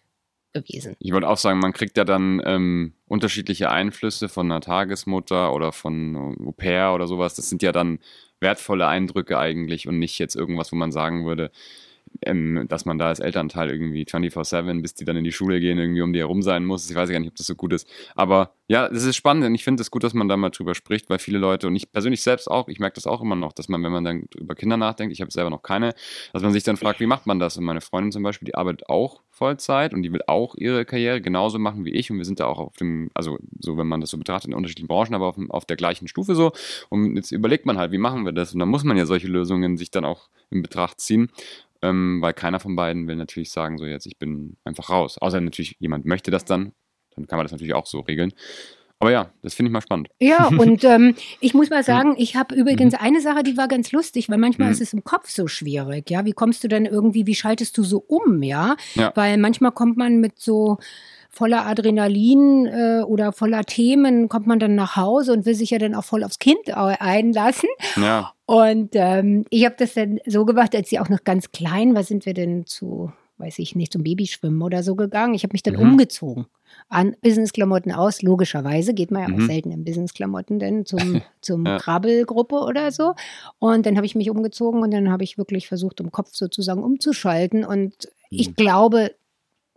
gewesen. 0.53 0.95
Ich 0.99 1.12
wollte 1.12 1.27
auch 1.27 1.38
sagen, 1.38 1.59
man 1.59 1.73
kriegt 1.73 1.97
ja 1.97 2.05
dann 2.05 2.41
ähm, 2.45 2.93
unterschiedliche 3.07 3.69
Einflüsse 3.69 4.29
von 4.29 4.51
einer 4.51 4.62
Tagesmutter 4.62 5.53
oder 5.53 5.71
von 5.71 6.15
Au 6.15 6.51
pair 6.51 6.93
oder 6.93 7.07
sowas. 7.07 7.35
Das 7.35 7.49
sind 7.49 7.62
ja 7.62 7.71
dann 7.71 7.99
wertvolle 8.39 8.88
Eindrücke 8.88 9.38
eigentlich 9.38 9.88
und 9.88 9.99
nicht 9.99 10.17
jetzt 10.19 10.35
irgendwas, 10.35 10.71
wo 10.71 10.75
man 10.75 10.91
sagen 10.91 11.25
würde, 11.25 11.51
ähm, 12.22 12.65
dass 12.67 12.86
man 12.86 12.98
da 12.98 13.08
als 13.08 13.19
Elternteil 13.19 13.69
irgendwie 13.69 14.04
24-7, 14.04 14.82
bis 14.82 14.93
die 14.93 15.06
dann 15.06 15.17
in 15.17 15.24
die 15.24 15.32
Schule 15.32 15.60
gehen, 15.60 15.78
irgendwie 15.78 16.02
um 16.02 16.13
die 16.13 16.19
herum 16.19 16.41
sein 16.41 16.65
muss. 16.65 16.89
Ich 16.89 16.95
weiß 16.95 17.10
gar 17.10 17.19
nicht, 17.19 17.30
ob 17.30 17.36
das 17.36 17.48
so 17.48 17.56
gut 17.56 17.74
ist. 17.74 17.88
Aber 18.15 18.52
ja, 18.67 18.88
das 18.88 19.04
ist 19.04 19.15
spannend 19.15 19.45
und 19.45 19.56
ich 19.56 19.63
finde 19.63 19.82
es 19.82 19.89
gut, 19.89 20.04
dass 20.04 20.13
man 20.13 20.28
da 20.28 20.38
mal 20.38 20.52
drüber 20.52 20.76
spricht, 20.76 21.10
weil 21.10 21.17
viele 21.17 21.39
Leute 21.39 21.67
und 21.67 21.76
ich 21.76 21.91
persönlich 21.91 22.22
selbst 22.22 22.50
auch, 22.50 22.67
ich 22.67 22.80
merke 22.80 22.95
das 22.95 23.08
auch 23.08 23.22
immer 23.22 23.36
noch, 23.36 23.52
dass 23.52 23.67
man, 23.67 23.84
wenn 23.84 23.91
man 23.91 24.04
dann 24.04 24.26
über 24.38 24.54
Kinder 24.54 24.78
nachdenkt, 24.78 25.12
ich 25.12 25.22
habe 25.22 25.32
selber 25.32 25.50
noch 25.50 25.63
keine, 25.63 25.93
dass 26.34 26.43
man 26.43 26.54
sich 26.54 26.63
dann 26.63 26.78
fragt, 26.78 27.00
wie 27.00 27.08
macht 27.08 27.26
man 27.26 27.39
das? 27.39 27.58
Und 27.58 27.63
meine 27.63 27.82
Freundin 27.82 28.12
zum 28.12 28.22
Beispiel, 28.22 28.45
die 28.45 28.56
arbeitet 28.56 28.88
auch 28.88 29.22
Vollzeit 29.32 29.93
und 29.93 30.04
die 30.04 30.13
will 30.13 30.22
auch 30.28 30.56
ihre 30.56 30.86
Karriere 30.86 31.22
genauso 31.22 31.58
machen 31.58 31.84
wie 31.86 31.91
ich 31.91 32.12
und 32.12 32.17
wir 32.17 32.26
sind 32.26 32.39
da 32.39 32.45
auch 32.45 32.60
auf 32.60 32.76
dem, 32.76 33.10
also 33.15 33.39
so, 33.60 33.78
wenn 33.78 33.88
man 33.88 34.02
das 34.02 34.12
so 34.12 34.17
betrachtet, 34.17 34.50
in 34.50 34.54
unterschiedlichen 34.54 34.88
Branchen, 34.88 35.15
aber 35.15 35.28
auf, 35.28 35.38
auf 35.50 35.65
der 35.65 35.78
gleichen 35.78 36.08
Stufe 36.08 36.36
so. 36.36 36.52
Und 36.89 37.15
jetzt 37.15 37.32
überlegt 37.32 37.65
man 37.65 37.78
halt, 37.78 37.91
wie 37.91 37.98
machen 37.98 38.26
wir 38.26 38.34
das? 38.34 38.54
Und 38.54 38.60
dann 38.60 38.69
muss 38.69 38.84
man 38.84 38.98
ja 38.98 39.06
solche 39.06 39.28
Lösungen 39.28 39.78
sich 39.78 39.89
dann 39.89 40.06
auch 40.06 40.30
in 40.52 40.62
Betracht 40.62 41.00
ziehen. 41.00 41.32
Ähm, 41.81 42.21
weil 42.21 42.33
keiner 42.33 42.59
von 42.59 42.75
beiden 42.75 43.07
will 43.07 43.15
natürlich 43.15 43.51
sagen, 43.51 43.77
so 43.77 43.85
jetzt, 43.85 44.05
ich 44.05 44.17
bin 44.17 44.57
einfach 44.63 44.89
raus. 44.89 45.17
Außer 45.17 45.39
natürlich 45.39 45.77
jemand 45.79 46.05
möchte 46.05 46.31
das 46.31 46.45
dann, 46.45 46.73
dann 47.15 47.27
kann 47.27 47.37
man 47.37 47.45
das 47.45 47.51
natürlich 47.51 47.73
auch 47.73 47.85
so 47.85 48.01
regeln. 48.01 48.33
Aber 49.01 49.12
ja, 49.12 49.29
das 49.41 49.53
finde 49.53 49.69
ich 49.69 49.73
mal 49.73 49.81
spannend. 49.81 50.09
Ja, 50.19 50.47
und 50.57 50.83
ähm, 50.83 51.15
ich 51.39 51.53
muss 51.53 51.69
mal 51.69 51.83
sagen, 51.83 52.15
ich 52.17 52.35
habe 52.35 52.53
übrigens 52.53 52.93
eine 52.95 53.21
Sache, 53.21 53.43
die 53.43 53.55
war 53.55 53.67
ganz 53.69 53.91
lustig, 53.93 54.29
weil 54.29 54.38
manchmal 54.38 54.67
Mhm. 54.67 54.73
ist 54.73 54.81
es 54.81 54.93
im 54.93 55.03
Kopf 55.05 55.29
so 55.29 55.47
schwierig, 55.47 56.09
ja. 56.09 56.25
Wie 56.25 56.33
kommst 56.33 56.63
du 56.63 56.67
denn 56.67 56.85
irgendwie, 56.85 57.25
wie 57.25 57.35
schaltest 57.35 57.77
du 57.77 57.83
so 57.83 58.03
um, 58.07 58.43
ja? 58.43 58.75
Ja. 58.95 59.12
Weil 59.15 59.38
manchmal 59.38 59.71
kommt 59.71 59.95
man 59.97 60.17
mit 60.19 60.39
so 60.39 60.77
voller 61.29 61.65
Adrenalin 61.65 62.65
äh, 62.65 63.01
oder 63.05 63.31
voller 63.31 63.63
Themen, 63.63 64.29
kommt 64.29 64.47
man 64.47 64.59
dann 64.59 64.75
nach 64.75 64.95
Hause 64.95 65.31
und 65.33 65.45
will 65.45 65.53
sich 65.55 65.69
ja 65.69 65.77
dann 65.77 65.95
auch 65.95 66.03
voll 66.03 66.23
aufs 66.23 66.39
Kind 66.39 66.69
einlassen. 66.75 67.69
Ja, 67.95 68.33
Und 68.47 68.89
ähm, 68.95 69.45
ich 69.49 69.63
habe 69.65 69.75
das 69.77 69.93
dann 69.93 70.19
so 70.25 70.43
gemacht, 70.43 70.75
als 70.75 70.89
sie 70.89 70.99
auch 70.99 71.07
noch 71.09 71.23
ganz 71.23 71.51
klein 71.51 71.93
war, 71.95 72.03
sind 72.03 72.25
wir 72.25 72.33
denn 72.33 72.65
zu, 72.65 73.13
weiß 73.38 73.59
ich 73.59 73.75
nicht, 73.75 73.93
zum 73.93 74.03
Babyschwimmen 74.03 74.62
oder 74.62 74.81
so 74.83 74.95
gegangen. 74.95 75.35
Ich 75.35 75.43
habe 75.43 75.53
mich 75.53 75.63
dann 75.63 75.75
Mhm. 75.75 75.81
umgezogen. 75.91 76.47
An 76.91 77.15
Businessklamotten 77.21 77.91
aus, 77.91 78.23
logischerweise 78.23 78.95
geht 78.95 79.12
man 79.12 79.21
ja 79.21 79.28
auch 79.28 79.38
Mhm. 79.38 79.45
selten 79.45 79.71
in 79.71 79.84
Businessklamotten 79.86 80.58
denn 80.60 80.86
zum, 80.88 80.97
zum 81.41 81.65
Ja. 81.67 81.78
Krabbelgruppe 81.78 82.56
oder 82.56 82.91
so. 82.91 83.13
Und 83.60 83.86
dann 83.86 83.95
habe 83.95 84.08
ich 84.08 84.15
mich 84.15 84.30
umgezogen 84.32 84.82
und 84.82 84.91
dann 84.91 85.12
habe 85.12 85.23
ich 85.23 85.38
wirklich 85.38 85.67
versucht, 85.67 85.99
im 85.99 86.12
Kopf 86.12 86.30
sozusagen 86.34 86.84
umzuschalten. 86.84 87.63
Und 87.63 88.10
ich 88.32 88.49
Mhm. 88.49 88.56
glaube, 88.56 89.12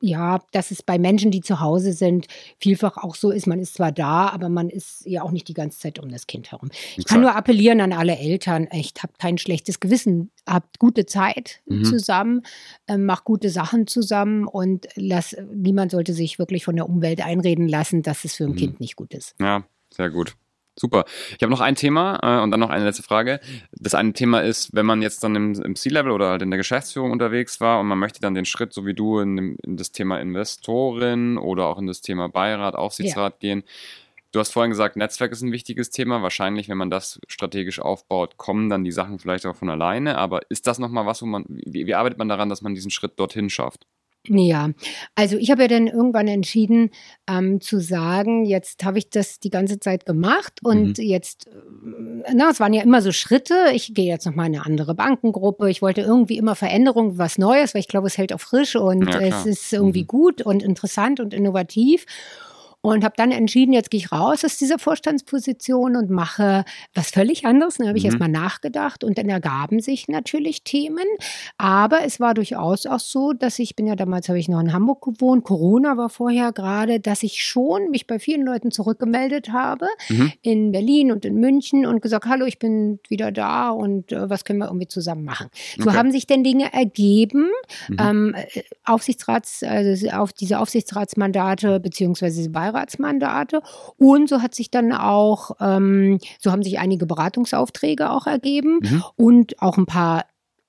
ja, 0.02 0.40
dass 0.50 0.72
es 0.72 0.82
bei 0.82 0.98
Menschen, 0.98 1.30
die 1.30 1.40
zu 1.42 1.60
Hause 1.60 1.92
sind, 1.92 2.26
vielfach 2.58 2.96
auch 2.96 3.14
so 3.14 3.30
ist. 3.30 3.46
Man 3.46 3.60
ist 3.60 3.74
zwar 3.74 3.92
da, 3.92 4.28
aber 4.30 4.48
man 4.48 4.68
ist 4.68 5.06
ja 5.06 5.22
auch 5.22 5.30
nicht 5.30 5.46
die 5.46 5.54
ganze 5.54 5.78
Zeit 5.78 6.00
um 6.00 6.08
das 6.10 6.26
Kind 6.26 6.50
herum. 6.50 6.70
Ich 6.96 7.04
kann 7.04 7.20
nur 7.20 7.36
appellieren 7.36 7.80
an 7.80 7.92
alle 7.92 8.18
Eltern, 8.18 8.66
echt, 8.66 9.04
habt 9.04 9.20
kein 9.20 9.38
schlechtes 9.38 9.78
Gewissen, 9.78 10.32
habt 10.44 10.80
gute 10.80 11.06
Zeit 11.06 11.60
Mhm. 11.66 11.84
zusammen, 11.84 12.42
äh, 12.88 12.98
macht 12.98 13.22
gute 13.24 13.48
Sachen 13.48 13.86
zusammen 13.86 14.46
und 14.48 14.88
lass, 14.96 15.36
niemand 15.54 15.92
sollte 15.92 16.14
sich 16.14 16.40
wirklich 16.40 16.64
von 16.64 16.74
der 16.74 16.88
Umwelt 16.88 17.24
einreden 17.24 17.68
lassen, 17.68 18.02
dass 18.02 18.24
es 18.24 18.34
für 18.34 18.44
ein 18.44 18.50
Mhm. 18.50 18.56
Kind 18.56 18.80
nicht 18.80 18.96
gut 18.96 19.14
ist. 19.14 19.36
Ja, 19.40 19.64
sehr 19.94 20.10
gut. 20.10 20.34
Super. 20.74 21.04
Ich 21.36 21.42
habe 21.42 21.50
noch 21.50 21.60
ein 21.60 21.74
Thema 21.74 22.18
äh, 22.22 22.42
und 22.42 22.50
dann 22.50 22.60
noch 22.60 22.70
eine 22.70 22.84
letzte 22.84 23.02
Frage. 23.02 23.40
Das 23.72 23.94
eine 23.94 24.14
Thema 24.14 24.40
ist, 24.40 24.74
wenn 24.74 24.86
man 24.86 25.02
jetzt 25.02 25.22
dann 25.22 25.36
im, 25.36 25.52
im 25.62 25.76
C-Level 25.76 26.10
oder 26.10 26.30
halt 26.30 26.42
in 26.42 26.50
der 26.50 26.56
Geschäftsführung 26.56 27.10
unterwegs 27.10 27.60
war 27.60 27.78
und 27.80 27.86
man 27.86 27.98
möchte 27.98 28.20
dann 28.20 28.34
den 28.34 28.46
Schritt, 28.46 28.72
so 28.72 28.86
wie 28.86 28.94
du, 28.94 29.18
in, 29.18 29.56
in 29.62 29.76
das 29.76 29.92
Thema 29.92 30.18
Investorin 30.18 31.36
oder 31.36 31.66
auch 31.66 31.78
in 31.78 31.86
das 31.86 32.00
Thema 32.00 32.28
Beirat, 32.28 32.74
Aufsichtsrat 32.74 33.38
gehen. 33.40 33.64
Du 34.32 34.40
hast 34.40 34.50
vorhin 34.50 34.70
gesagt, 34.70 34.96
Netzwerk 34.96 35.30
ist 35.32 35.42
ein 35.42 35.52
wichtiges 35.52 35.90
Thema. 35.90 36.22
Wahrscheinlich, 36.22 36.70
wenn 36.70 36.78
man 36.78 36.88
das 36.88 37.20
strategisch 37.28 37.78
aufbaut, 37.78 38.38
kommen 38.38 38.70
dann 38.70 38.82
die 38.82 38.92
Sachen 38.92 39.18
vielleicht 39.18 39.44
auch 39.44 39.56
von 39.56 39.68
alleine. 39.68 40.16
Aber 40.16 40.40
ist 40.48 40.66
das 40.66 40.78
nochmal 40.78 41.04
was, 41.04 41.20
wo 41.20 41.26
man, 41.26 41.44
wie, 41.48 41.86
wie 41.86 41.94
arbeitet 41.94 42.18
man 42.18 42.30
daran, 42.30 42.48
dass 42.48 42.62
man 42.62 42.74
diesen 42.74 42.90
Schritt 42.90 43.12
dorthin 43.20 43.50
schafft? 43.50 43.86
Ja, 44.28 44.70
also 45.16 45.36
ich 45.36 45.50
habe 45.50 45.62
ja 45.62 45.68
dann 45.68 45.88
irgendwann 45.88 46.28
entschieden 46.28 46.90
ähm, 47.28 47.60
zu 47.60 47.80
sagen, 47.80 48.44
jetzt 48.44 48.84
habe 48.84 48.98
ich 48.98 49.10
das 49.10 49.40
die 49.40 49.50
ganze 49.50 49.80
Zeit 49.80 50.06
gemacht 50.06 50.60
und 50.62 50.98
jetzt, 50.98 51.48
äh, 51.48 51.50
na, 52.32 52.50
es 52.50 52.60
waren 52.60 52.72
ja 52.72 52.82
immer 52.84 53.02
so 53.02 53.10
Schritte. 53.10 53.54
Ich 53.74 53.94
gehe 53.94 54.06
jetzt 54.06 54.24
nochmal 54.24 54.46
in 54.46 54.54
eine 54.54 54.64
andere 54.64 54.94
Bankengruppe. 54.94 55.68
Ich 55.70 55.82
wollte 55.82 56.02
irgendwie 56.02 56.38
immer 56.38 56.54
Veränderung, 56.54 57.18
was 57.18 57.36
Neues, 57.36 57.74
weil 57.74 57.80
ich 57.80 57.88
glaube, 57.88 58.06
es 58.06 58.16
hält 58.16 58.32
auch 58.32 58.40
frisch 58.40 58.76
und 58.76 59.08
Ja, 59.08 59.18
es 59.20 59.44
ist 59.44 59.72
irgendwie 59.72 60.02
Mhm. 60.02 60.06
gut 60.06 60.42
und 60.42 60.62
interessant 60.62 61.18
und 61.18 61.34
innovativ. 61.34 62.06
Und 62.82 63.04
habe 63.04 63.14
dann 63.16 63.30
entschieden, 63.30 63.72
jetzt 63.72 63.90
gehe 63.90 63.98
ich 64.00 64.12
raus 64.12 64.44
aus 64.44 64.58
dieser 64.58 64.78
Vorstandsposition 64.78 65.96
und 65.96 66.10
mache 66.10 66.64
was 66.94 67.10
völlig 67.10 67.44
anderes. 67.46 67.76
Dann 67.78 67.86
habe 67.88 67.96
ich 67.96 68.04
Mhm. 68.04 68.10
erstmal 68.10 68.28
nachgedacht 68.28 69.04
und 69.04 69.18
dann 69.18 69.28
ergaben 69.28 69.80
sich 69.80 70.08
natürlich 70.08 70.64
Themen. 70.64 71.04
Aber 71.58 72.04
es 72.04 72.18
war 72.20 72.34
durchaus 72.34 72.86
auch 72.86 72.98
so, 72.98 73.32
dass 73.32 73.58
ich 73.60 73.76
bin 73.76 73.86
ja 73.86 73.94
damals, 73.94 74.28
habe 74.28 74.38
ich 74.38 74.48
noch 74.48 74.60
in 74.60 74.72
Hamburg 74.72 75.02
gewohnt, 75.02 75.44
Corona 75.44 75.96
war 75.96 76.08
vorher 76.08 76.52
gerade, 76.52 76.98
dass 77.00 77.22
ich 77.22 77.42
schon 77.44 77.90
mich 77.90 78.06
bei 78.08 78.18
vielen 78.18 78.44
Leuten 78.44 78.70
zurückgemeldet 78.72 79.50
habe, 79.52 79.86
Mhm. 80.08 80.32
in 80.42 80.72
Berlin 80.72 81.12
und 81.12 81.24
in 81.24 81.36
München 81.36 81.86
und 81.86 82.02
gesagt, 82.02 82.26
hallo, 82.26 82.46
ich 82.46 82.58
bin 82.58 82.98
wieder 83.08 83.30
da 83.30 83.70
und 83.70 84.10
äh, 84.12 84.28
was 84.28 84.44
können 84.44 84.58
wir 84.58 84.66
irgendwie 84.66 84.88
zusammen 84.88 85.24
machen. 85.24 85.48
So 85.78 85.88
Okay. 85.90 85.96
haben 85.96 86.10
sich 86.10 86.26
denn 86.26 86.42
Dinge 86.42 86.72
ergeben, 86.72 87.48
Mhm. 87.88 87.96
ähm, 88.00 88.34
äh, 88.34 88.62
Aufsichtsrats, 88.84 89.62
also 89.62 90.08
auf 90.10 90.32
diese 90.32 90.58
Aufsichtsratsmandate 90.58 91.78
beziehungsweise 91.80 92.36
diese 92.38 92.50
Beiratsmandate. 92.72 93.62
Und 93.96 94.28
so 94.28 94.42
hat 94.42 94.54
sich 94.54 94.70
dann 94.70 94.92
auch, 94.92 95.52
ähm, 95.60 96.18
so 96.40 96.50
haben 96.50 96.62
sich 96.62 96.78
einige 96.78 97.06
Beratungsaufträge 97.06 98.10
auch 98.10 98.26
ergeben 98.26 98.80
Mhm. 98.82 99.02
und 99.16 99.62
auch 99.62 99.76
ein 99.78 99.86
paar 99.86 100.24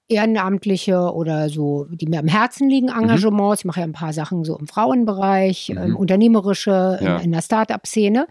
ehrenamtliche 0.09 1.13
oder 1.13 1.49
so, 1.49 1.87
die 1.89 2.07
mir 2.07 2.19
am 2.19 2.27
Herzen 2.27 2.69
liegen, 2.69 2.89
Engagements. 2.89 3.61
Ich 3.61 3.65
mache 3.65 3.79
ja 3.79 3.85
ein 3.85 3.93
paar 3.93 4.13
Sachen 4.13 4.43
so 4.43 4.57
im 4.57 4.67
Frauenbereich, 4.67 5.69
Mhm. 5.69 5.77
ähm, 5.77 5.95
unternehmerische, 5.95 6.99
Ja. 7.01 7.17
in, 7.17 7.25
in 7.25 7.31
der 7.31 7.41
Start-up-Szene. 7.41 8.27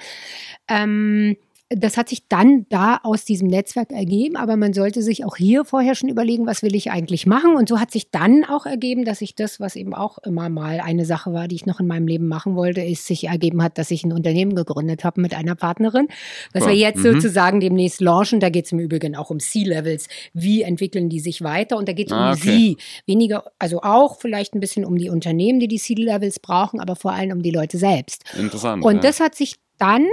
Ähm, 0.68 1.37
das 1.76 1.96
hat 1.96 2.08
sich 2.08 2.28
dann 2.28 2.66
da 2.68 3.00
aus 3.02 3.24
diesem 3.24 3.48
Netzwerk 3.48 3.92
ergeben, 3.92 4.37
aber 4.37 4.56
man 4.56 4.72
sollte 4.72 5.02
sich 5.02 5.24
auch 5.24 5.37
hier 5.37 5.64
vorher 5.64 5.94
schon 5.94 6.08
überlegen, 6.08 6.46
was 6.46 6.62
will 6.62 6.74
ich 6.74 6.90
eigentlich 6.90 7.26
machen. 7.26 7.56
Und 7.56 7.68
so 7.68 7.80
hat 7.80 7.90
sich 7.90 8.11
dann 8.11 8.44
auch 8.44 8.66
ergeben, 8.66 9.04
dass 9.04 9.20
ich 9.20 9.35
das, 9.35 9.61
was 9.61 9.76
eben 9.76 9.94
auch 9.94 10.18
immer 10.18 10.48
mal 10.48 10.80
eine 10.80 11.04
Sache 11.04 11.32
war, 11.32 11.48
die 11.48 11.56
ich 11.56 11.66
noch 11.66 11.80
in 11.80 11.87
meinem 11.87 12.06
Leben 12.06 12.28
machen 12.28 12.56
wollte, 12.56 12.80
ist 12.80 13.06
sich 13.06 13.24
ergeben 13.24 13.62
hat, 13.62 13.78
dass 13.78 13.90
ich 13.90 14.04
ein 14.04 14.12
Unternehmen 14.12 14.54
gegründet 14.54 15.04
habe 15.04 15.20
mit 15.20 15.35
einer 15.35 15.54
Partnerin, 15.54 16.08
was 16.52 16.66
wir 16.66 16.74
jetzt 16.74 16.98
mhm. 16.98 17.14
sozusagen 17.14 17.61
demnächst 17.61 18.00
launchen. 18.00 18.40
Da 18.40 18.50
geht 18.50 18.66
es 18.66 18.72
im 18.72 18.78
Übrigen 18.78 19.16
auch 19.16 19.30
um 19.30 19.40
C-Levels. 19.40 20.08
Wie 20.32 20.62
entwickeln 20.62 21.08
die 21.08 21.20
sich 21.20 21.42
weiter? 21.42 21.76
Und 21.76 21.88
da 21.88 21.92
geht 21.92 22.08
es 22.08 22.12
ah, 22.12 22.30
um 22.30 22.37
okay. 22.37 22.42
sie. 22.42 22.76
Weniger, 23.06 23.44
also 23.58 23.80
auch 23.82 24.20
vielleicht 24.20 24.54
ein 24.54 24.61
bisschen 24.61 24.85
um 24.85 24.96
die 24.96 25.11
Unternehmen, 25.11 25.61
die 25.61 25.68
die 25.68 25.78
C-Levels 25.78 26.40
brauchen, 26.40 26.80
aber 26.80 26.96
vor 26.96 27.12
allem 27.12 27.32
um 27.32 27.42
die 27.42 27.50
Leute 27.50 27.78
selbst. 27.78 28.24
Interessant. 28.38 28.85
Und 28.85 28.96
ja. 28.96 29.00
das 29.00 29.20
hat 29.20 29.35
sich 29.35 29.56
dann 29.78 30.06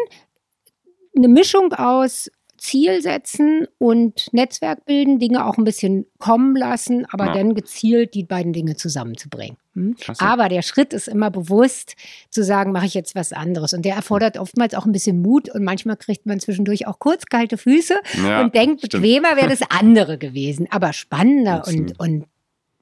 eine 1.19 1.27
Mischung 1.27 1.73
aus 1.73 2.29
Ziel 2.59 3.01
setzen 3.01 3.67
und 3.77 4.31
Netzwerk 4.33 4.85
bilden, 4.85 5.19
Dinge 5.19 5.45
auch 5.45 5.57
ein 5.57 5.63
bisschen 5.63 6.05
kommen 6.17 6.55
lassen, 6.55 7.05
aber 7.09 7.27
ja. 7.27 7.33
dann 7.33 7.55
gezielt 7.55 8.13
die 8.13 8.23
beiden 8.23 8.53
Dinge 8.53 8.75
zusammenzubringen. 8.75 9.57
Hm? 9.75 9.95
Aber 10.17 10.49
der 10.49 10.61
Schritt 10.61 10.93
ist 10.93 11.07
immer 11.07 11.31
bewusst 11.31 11.95
zu 12.29 12.43
sagen, 12.43 12.71
mache 12.71 12.85
ich 12.85 12.93
jetzt 12.93 13.15
was 13.15 13.31
anderes. 13.31 13.73
Und 13.73 13.83
der 13.83 13.95
erfordert 13.95 14.37
oftmals 14.37 14.73
auch 14.73 14.85
ein 14.85 14.91
bisschen 14.91 15.21
Mut 15.21 15.49
und 15.49 15.63
manchmal 15.63 15.97
kriegt 15.97 16.25
man 16.25 16.39
zwischendurch 16.39 16.85
auch 16.85 16.99
kurz 16.99 17.25
kalte 17.25 17.57
Füße 17.57 17.95
ja, 18.23 18.41
und 18.41 18.53
denkt, 18.53 18.81
bequemer 18.81 19.37
wäre 19.37 19.49
das 19.49 19.61
andere 19.69 20.17
gewesen. 20.17 20.67
Aber 20.69 20.93
spannender 20.93 21.63
und, 21.65 21.99
und 21.99 22.25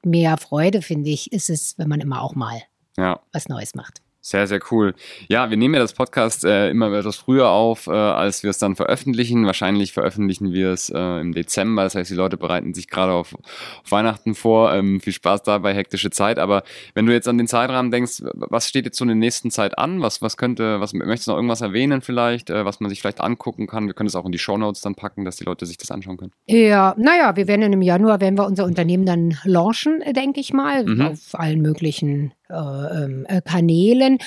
mehr 0.04 0.36
Freude, 0.36 0.82
finde 0.82 1.10
ich, 1.10 1.32
ist 1.32 1.50
es, 1.50 1.78
wenn 1.78 1.88
man 1.88 2.00
immer 2.00 2.22
auch 2.22 2.34
mal 2.34 2.60
ja. 2.96 3.20
was 3.32 3.48
Neues 3.48 3.74
macht. 3.74 4.02
Sehr, 4.20 4.48
sehr 4.48 4.60
cool. 4.72 4.94
Ja, 5.28 5.48
wir 5.48 5.56
nehmen 5.56 5.74
ja 5.74 5.80
das 5.80 5.92
Podcast 5.92 6.44
äh, 6.44 6.70
immer 6.70 6.92
etwas 6.92 7.16
früher 7.16 7.50
auf, 7.50 7.86
äh, 7.86 7.92
als 7.92 8.42
wir 8.42 8.50
es 8.50 8.58
dann 8.58 8.74
veröffentlichen. 8.74 9.46
Wahrscheinlich 9.46 9.92
veröffentlichen 9.92 10.52
wir 10.52 10.70
es 10.70 10.90
äh, 10.90 11.20
im 11.20 11.32
Dezember. 11.32 11.84
Das 11.84 11.94
heißt, 11.94 12.10
die 12.10 12.16
Leute 12.16 12.36
bereiten 12.36 12.74
sich 12.74 12.88
gerade 12.88 13.12
auf, 13.12 13.34
auf, 13.34 13.90
Weihnachten 13.90 14.34
vor. 14.34 14.74
Ähm, 14.74 15.00
viel 15.00 15.12
Spaß 15.12 15.44
dabei, 15.44 15.72
hektische 15.72 16.10
Zeit. 16.10 16.40
Aber 16.40 16.64
wenn 16.94 17.06
du 17.06 17.12
jetzt 17.12 17.28
an 17.28 17.38
den 17.38 17.46
Zeitrahmen 17.46 17.92
denkst, 17.92 18.22
was 18.34 18.68
steht 18.68 18.86
jetzt 18.86 18.98
so 18.98 19.04
in 19.04 19.08
der 19.08 19.16
nächsten 19.16 19.52
Zeit 19.52 19.78
an? 19.78 20.02
Was, 20.02 20.20
was 20.20 20.36
könnte, 20.36 20.80
was 20.80 20.92
möchtest 20.94 21.28
du 21.28 21.30
noch 21.30 21.38
irgendwas 21.38 21.60
erwähnen 21.60 22.02
vielleicht, 22.02 22.50
äh, 22.50 22.64
was 22.64 22.80
man 22.80 22.90
sich 22.90 23.00
vielleicht 23.00 23.20
angucken 23.20 23.68
kann? 23.68 23.86
Wir 23.86 23.94
können 23.94 24.08
es 24.08 24.16
auch 24.16 24.26
in 24.26 24.32
die 24.32 24.38
Show 24.38 24.58
Notes 24.58 24.80
dann 24.80 24.96
packen, 24.96 25.24
dass 25.24 25.36
die 25.36 25.44
Leute 25.44 25.64
sich 25.64 25.76
das 25.76 25.92
anschauen 25.92 26.16
können. 26.16 26.32
Ja, 26.46 26.94
naja, 26.98 27.36
wir 27.36 27.46
werden 27.46 27.72
im 27.72 27.82
Januar, 27.82 28.20
werden 28.20 28.36
wir 28.36 28.46
unser 28.46 28.64
Unternehmen 28.64 29.06
dann 29.06 29.38
launchen, 29.44 30.02
denke 30.14 30.40
ich 30.40 30.52
mal, 30.52 30.84
mhm. 30.84 31.02
auf 31.02 31.18
allen 31.38 31.62
möglichen 31.62 32.32
äh, 32.50 32.54
ähm, 32.54 33.26
äh, 33.28 33.40
Kanälen. 33.42 34.18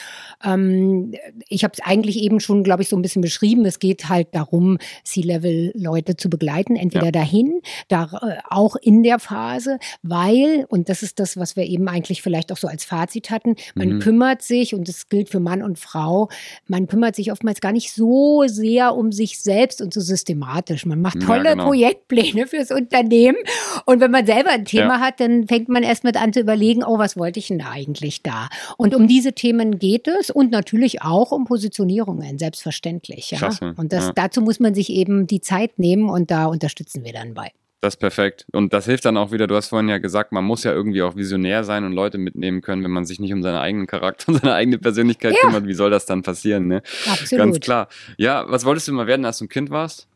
Ähm, 0.43 1.13
ich 1.47 1.63
habe 1.63 1.73
es 1.73 1.79
eigentlich 1.84 2.17
eben 2.17 2.39
schon, 2.39 2.63
glaube 2.63 2.84
ich, 2.84 2.89
so 2.89 2.95
ein 2.95 3.01
bisschen 3.01 3.21
beschrieben. 3.21 3.65
Es 3.65 3.79
geht 3.79 4.10
halt 4.10 4.29
darum, 4.34 4.77
C-Level-Leute 5.03 6.17
zu 6.17 6.29
begleiten, 6.29 6.75
entweder 6.75 7.05
ja. 7.05 7.12
dahin, 7.12 7.62
da 7.88 8.10
äh, 8.21 8.38
auch 8.49 8.75
in 8.75 9.03
der 9.03 9.19
Phase, 9.19 9.79
weil, 10.03 10.65
und 10.69 10.89
das 10.89 11.03
ist 11.03 11.19
das, 11.19 11.38
was 11.38 11.55
wir 11.55 11.65
eben 11.65 11.88
eigentlich 11.88 12.21
vielleicht 12.21 12.51
auch 12.51 12.57
so 12.57 12.67
als 12.67 12.86
Fazit 12.86 13.29
hatten, 13.29 13.55
man 13.75 13.95
mhm. 13.95 13.99
kümmert 13.99 14.41
sich, 14.41 14.75
und 14.75 14.88
das 14.88 15.10
gilt 15.10 15.29
für 15.29 15.39
Mann 15.39 15.63
und 15.63 15.79
Frau, 15.79 16.29
man 16.67 16.88
kümmert 16.88 17.15
sich 17.15 17.31
oftmals 17.31 17.62
gar 17.62 17.71
nicht 17.71 17.91
so 17.91 18.43
sehr 18.47 18.95
um 18.95 19.12
sich 19.12 19.39
selbst 19.39 19.81
und 19.81 19.93
so 19.93 20.01
systematisch. 20.01 20.86
Man 20.86 21.01
macht 21.01 21.21
tolle 21.21 21.45
ja, 21.45 21.51
genau. 21.51 21.67
Projektpläne 21.67 22.47
fürs 22.47 22.71
Unternehmen. 22.71 23.38
Und 23.86 23.99
wenn 23.99 24.12
man 24.12 24.25
selber 24.25 24.51
ein 24.51 24.65
Thema 24.65 24.95
ja. 24.95 24.99
hat, 24.99 25.19
dann 25.19 25.47
fängt 25.47 25.69
man 25.69 25.84
erst 25.84 26.03
mit 26.03 26.21
an 26.21 26.34
zu 26.34 26.39
überlegen, 26.39 26.84
oh, 26.84 26.97
was 26.97 27.17
wollte 27.17 27.39
ich 27.39 27.47
denn 27.47 27.60
da 27.60 27.71
eigentlich? 27.71 28.11
Wirklich 28.12 28.24
da. 28.24 28.50
Und 28.78 28.95
um 28.95 29.08
diese 29.08 29.34
Themen 29.34 29.80
geht 29.80 30.08
es 30.08 30.30
und 30.30 30.52
natürlich 30.52 31.02
auch 31.02 31.32
um 31.32 31.45
Positionierungen, 31.45 32.38
selbstverständlich. 32.38 33.32
Ja? 33.32 33.38
Klasse, 33.38 33.74
und 33.78 33.93
das, 33.93 34.08
ja. 34.08 34.12
dazu 34.15 34.41
muss 34.41 34.60
man 34.60 34.74
sich 34.74 34.89
eben 34.89 35.28
die 35.28 35.41
Zeit 35.41 35.80
nehmen 35.80 36.10
und 36.10 36.32
da 36.32 36.45
unterstützen 36.45 37.04
wir 37.04 37.13
dann 37.13 37.34
bei. 37.34 37.52
Das 37.80 37.95
ist 37.95 38.00
perfekt. 38.00 38.45
Und 38.52 38.74
das 38.74 38.86
hilft 38.86 39.06
dann 39.06 39.17
auch 39.17 39.32
wieder, 39.32 39.47
du 39.47 39.56
hast 39.56 39.69
vorhin 39.69 39.89
ja 39.89 39.97
gesagt, 39.97 40.32
man 40.34 40.43
muss 40.43 40.63
ja 40.63 40.71
irgendwie 40.71 41.02
auch 41.02 41.15
visionär 41.15 41.63
sein 41.63 41.84
und 41.84 41.93
Leute 41.93 42.19
mitnehmen 42.19 42.62
können, 42.62 42.84
wenn 42.84 42.91
man 42.91 43.06
sich 43.06 43.19
nicht 43.19 43.34
um 43.34 43.41
seinen 43.41 43.58
eigenen 43.58 43.88
Charakter 43.88 44.30
und 44.30 44.39
seine 44.39 44.54
eigene 44.54 44.78
Persönlichkeit 44.78 45.34
ja. 45.34 45.39
kümmert. 45.41 45.65
Wie 45.65 45.74
soll 45.74 45.89
das 45.89 46.06
dann 46.06 46.21
passieren? 46.21 46.67
Ne? 46.67 46.84
Absolut. 47.10 47.45
Ganz 47.45 47.60
klar. 47.60 47.88
Ja, 48.17 48.45
was 48.47 48.65
wolltest 48.65 48.88
du 48.88 48.93
mal 48.93 49.08
werden, 49.08 49.26
als 49.26 49.39
du 49.39 49.45
ein 49.45 49.50
Kind 49.50 49.71
warst? 49.71 50.08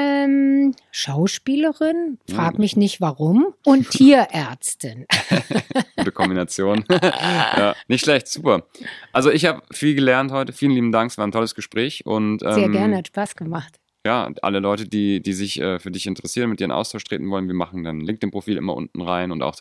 Ähm, 0.00 0.74
Schauspielerin, 0.90 2.18
frag 2.28 2.58
mich 2.58 2.76
nicht 2.76 3.00
warum, 3.00 3.54
und 3.64 3.90
Tierärztin. 3.90 5.06
Gute 5.96 6.12
Kombination. 6.12 6.84
ja, 6.90 7.74
nicht 7.88 8.04
schlecht, 8.04 8.28
super. 8.28 8.64
Also 9.12 9.30
ich 9.30 9.44
habe 9.46 9.62
viel 9.70 9.94
gelernt 9.94 10.32
heute. 10.32 10.52
Vielen 10.52 10.72
lieben 10.72 10.92
Dank, 10.92 11.10
es 11.10 11.18
war 11.18 11.26
ein 11.26 11.32
tolles 11.32 11.54
Gespräch 11.54 12.06
und 12.06 12.42
ähm, 12.42 12.52
sehr 12.52 12.68
gerne, 12.68 12.96
hat 12.98 13.08
Spaß 13.08 13.36
gemacht 13.36 13.80
ja, 14.06 14.30
alle 14.42 14.60
Leute, 14.60 14.88
die, 14.88 15.22
die 15.22 15.32
sich 15.32 15.60
äh, 15.60 15.78
für 15.78 15.90
dich 15.90 16.06
interessieren, 16.06 16.50
mit 16.50 16.60
dir 16.60 16.64
in 16.64 16.72
Austausch 16.72 17.04
treten 17.04 17.28
wollen, 17.30 17.48
wir 17.48 17.54
machen 17.54 17.84
dann 17.84 18.00
LinkedIn-Profil 18.00 18.56
immer 18.56 18.74
unten 18.74 19.02
rein 19.02 19.30
und 19.30 19.42
auch 19.42 19.56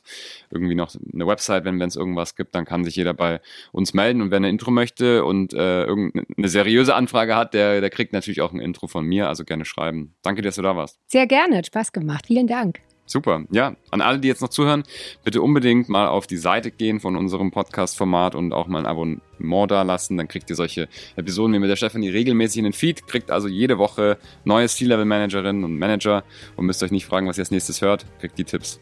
irgendwie 0.49 0.75
noch 0.75 0.93
eine 1.13 1.27
Website, 1.27 1.65
wenn 1.65 1.81
es 1.81 1.95
irgendwas 1.95 2.35
gibt, 2.35 2.55
dann 2.55 2.65
kann 2.65 2.83
sich 2.83 2.95
jeder 2.95 3.13
bei 3.13 3.41
uns 3.71 3.93
melden 3.93 4.21
und 4.21 4.31
wer 4.31 4.37
eine 4.37 4.49
Intro 4.49 4.71
möchte 4.71 5.25
und 5.25 5.53
äh, 5.53 5.83
irgendeine 5.83 6.47
seriöse 6.47 6.95
Anfrage 6.95 7.35
hat, 7.35 7.53
der, 7.53 7.81
der 7.81 7.89
kriegt 7.89 8.13
natürlich 8.13 8.41
auch 8.41 8.53
ein 8.53 8.59
Intro 8.59 8.87
von 8.87 9.05
mir, 9.05 9.27
also 9.27 9.43
gerne 9.43 9.65
schreiben. 9.65 10.15
Danke, 10.21 10.41
dass 10.41 10.55
du 10.55 10.61
da 10.61 10.75
warst. 10.75 10.99
Sehr 11.07 11.27
gerne, 11.27 11.57
hat 11.57 11.67
Spaß 11.67 11.91
gemacht. 11.91 12.27
Vielen 12.27 12.47
Dank. 12.47 12.79
Super. 13.09 13.43
Ja, 13.49 13.75
an 13.89 14.01
alle, 14.01 14.19
die 14.19 14.27
jetzt 14.27 14.43
noch 14.43 14.49
zuhören, 14.49 14.83
bitte 15.23 15.41
unbedingt 15.41 15.89
mal 15.89 16.07
auf 16.07 16.27
die 16.27 16.37
Seite 16.37 16.69
gehen 16.69 16.99
von 16.99 17.15
unserem 17.15 17.49
Podcast-Format 17.49 18.35
und 18.35 18.53
auch 18.53 18.67
mal 18.67 18.77
ein 18.77 18.85
Abonnement 18.85 19.71
da 19.71 19.81
lassen. 19.81 20.15
Dann 20.15 20.27
kriegt 20.27 20.47
ihr 20.51 20.55
solche 20.55 20.87
Episoden 21.15 21.55
wie 21.55 21.59
mit 21.59 21.71
der 21.71 21.75
Stefanie 21.75 22.09
regelmäßig 22.09 22.59
in 22.59 22.65
den 22.65 22.73
Feed. 22.73 23.07
Kriegt 23.07 23.31
also 23.31 23.47
jede 23.47 23.79
Woche 23.79 24.19
neue 24.43 24.67
C-Level-Managerinnen 24.67 25.63
und 25.63 25.79
Manager 25.79 26.23
und 26.55 26.67
müsst 26.67 26.83
euch 26.83 26.91
nicht 26.91 27.07
fragen, 27.07 27.27
was 27.27 27.39
ihr 27.39 27.41
als 27.41 27.49
nächstes 27.49 27.81
hört. 27.81 28.05
Kriegt 28.19 28.37
die 28.37 28.43
Tipps. 28.43 28.79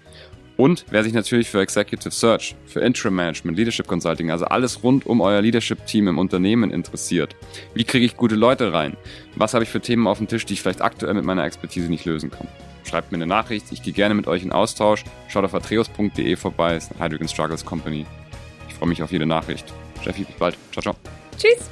Und 0.58 0.84
wer 0.90 1.06
sich 1.06 1.14
natürlich 1.14 1.50
für 1.50 1.62
Executive 1.62 2.12
Search, 2.12 2.56
für 2.66 2.82
Interim 2.82 3.16
Management, 3.16 3.58
Leadership 3.58 3.88
Consulting, 3.88 4.30
also 4.30 4.44
alles 4.44 4.84
rund 4.84 5.06
um 5.06 5.22
euer 5.22 5.42
Leadership-Team 5.42 6.10
im 6.10 6.18
Unternehmen 6.18 6.72
interessiert. 6.72 7.34
Wie 7.76 7.86
kriege 7.86 8.06
ich 8.06 8.18
gute 8.18 8.36
Leute 8.36 8.74
rein? 8.74 8.98
Was 9.36 9.54
habe 9.54 9.64
ich 9.64 9.70
für 9.70 9.80
Themen 9.80 10.06
auf 10.06 10.18
dem 10.18 10.28
Tisch, 10.28 10.46
die 10.46 10.56
ich 10.56 10.62
vielleicht 10.62 10.82
aktuell 10.82 11.14
mit 11.14 11.24
meiner 11.24 11.46
Expertise 11.46 11.90
nicht 11.90 12.04
lösen 12.04 12.30
kann? 12.30 12.50
Schreibt 12.88 13.12
mir 13.12 13.18
eine 13.18 13.28
Nachricht. 13.28 13.72
Ich 13.72 13.82
gehe 13.82 13.94
gerne 13.94 14.14
mit 14.14 14.28
euch 14.28 14.44
in 14.44 14.52
Austausch. 14.52 15.04
Schaut 15.28 15.46
auf 15.46 15.54
atreus.de 15.54 16.36
vorbei. 16.36 16.76
Ist 16.76 16.92
eine 16.92 17.04
Hydrogen 17.04 17.28
Struggles 17.28 17.66
Company. 17.66 18.06
Ich 18.68 18.76
freue 18.76 18.90
mich 18.90 19.04
auf 19.04 19.12
jede 19.12 19.26
Nachricht. 19.26 19.74
Steffi, 20.02 20.24
bis 20.24 20.36
bald. 20.36 20.58
Ciao, 20.72 20.82
ciao. 20.82 20.96
Tschüss. 21.38 21.70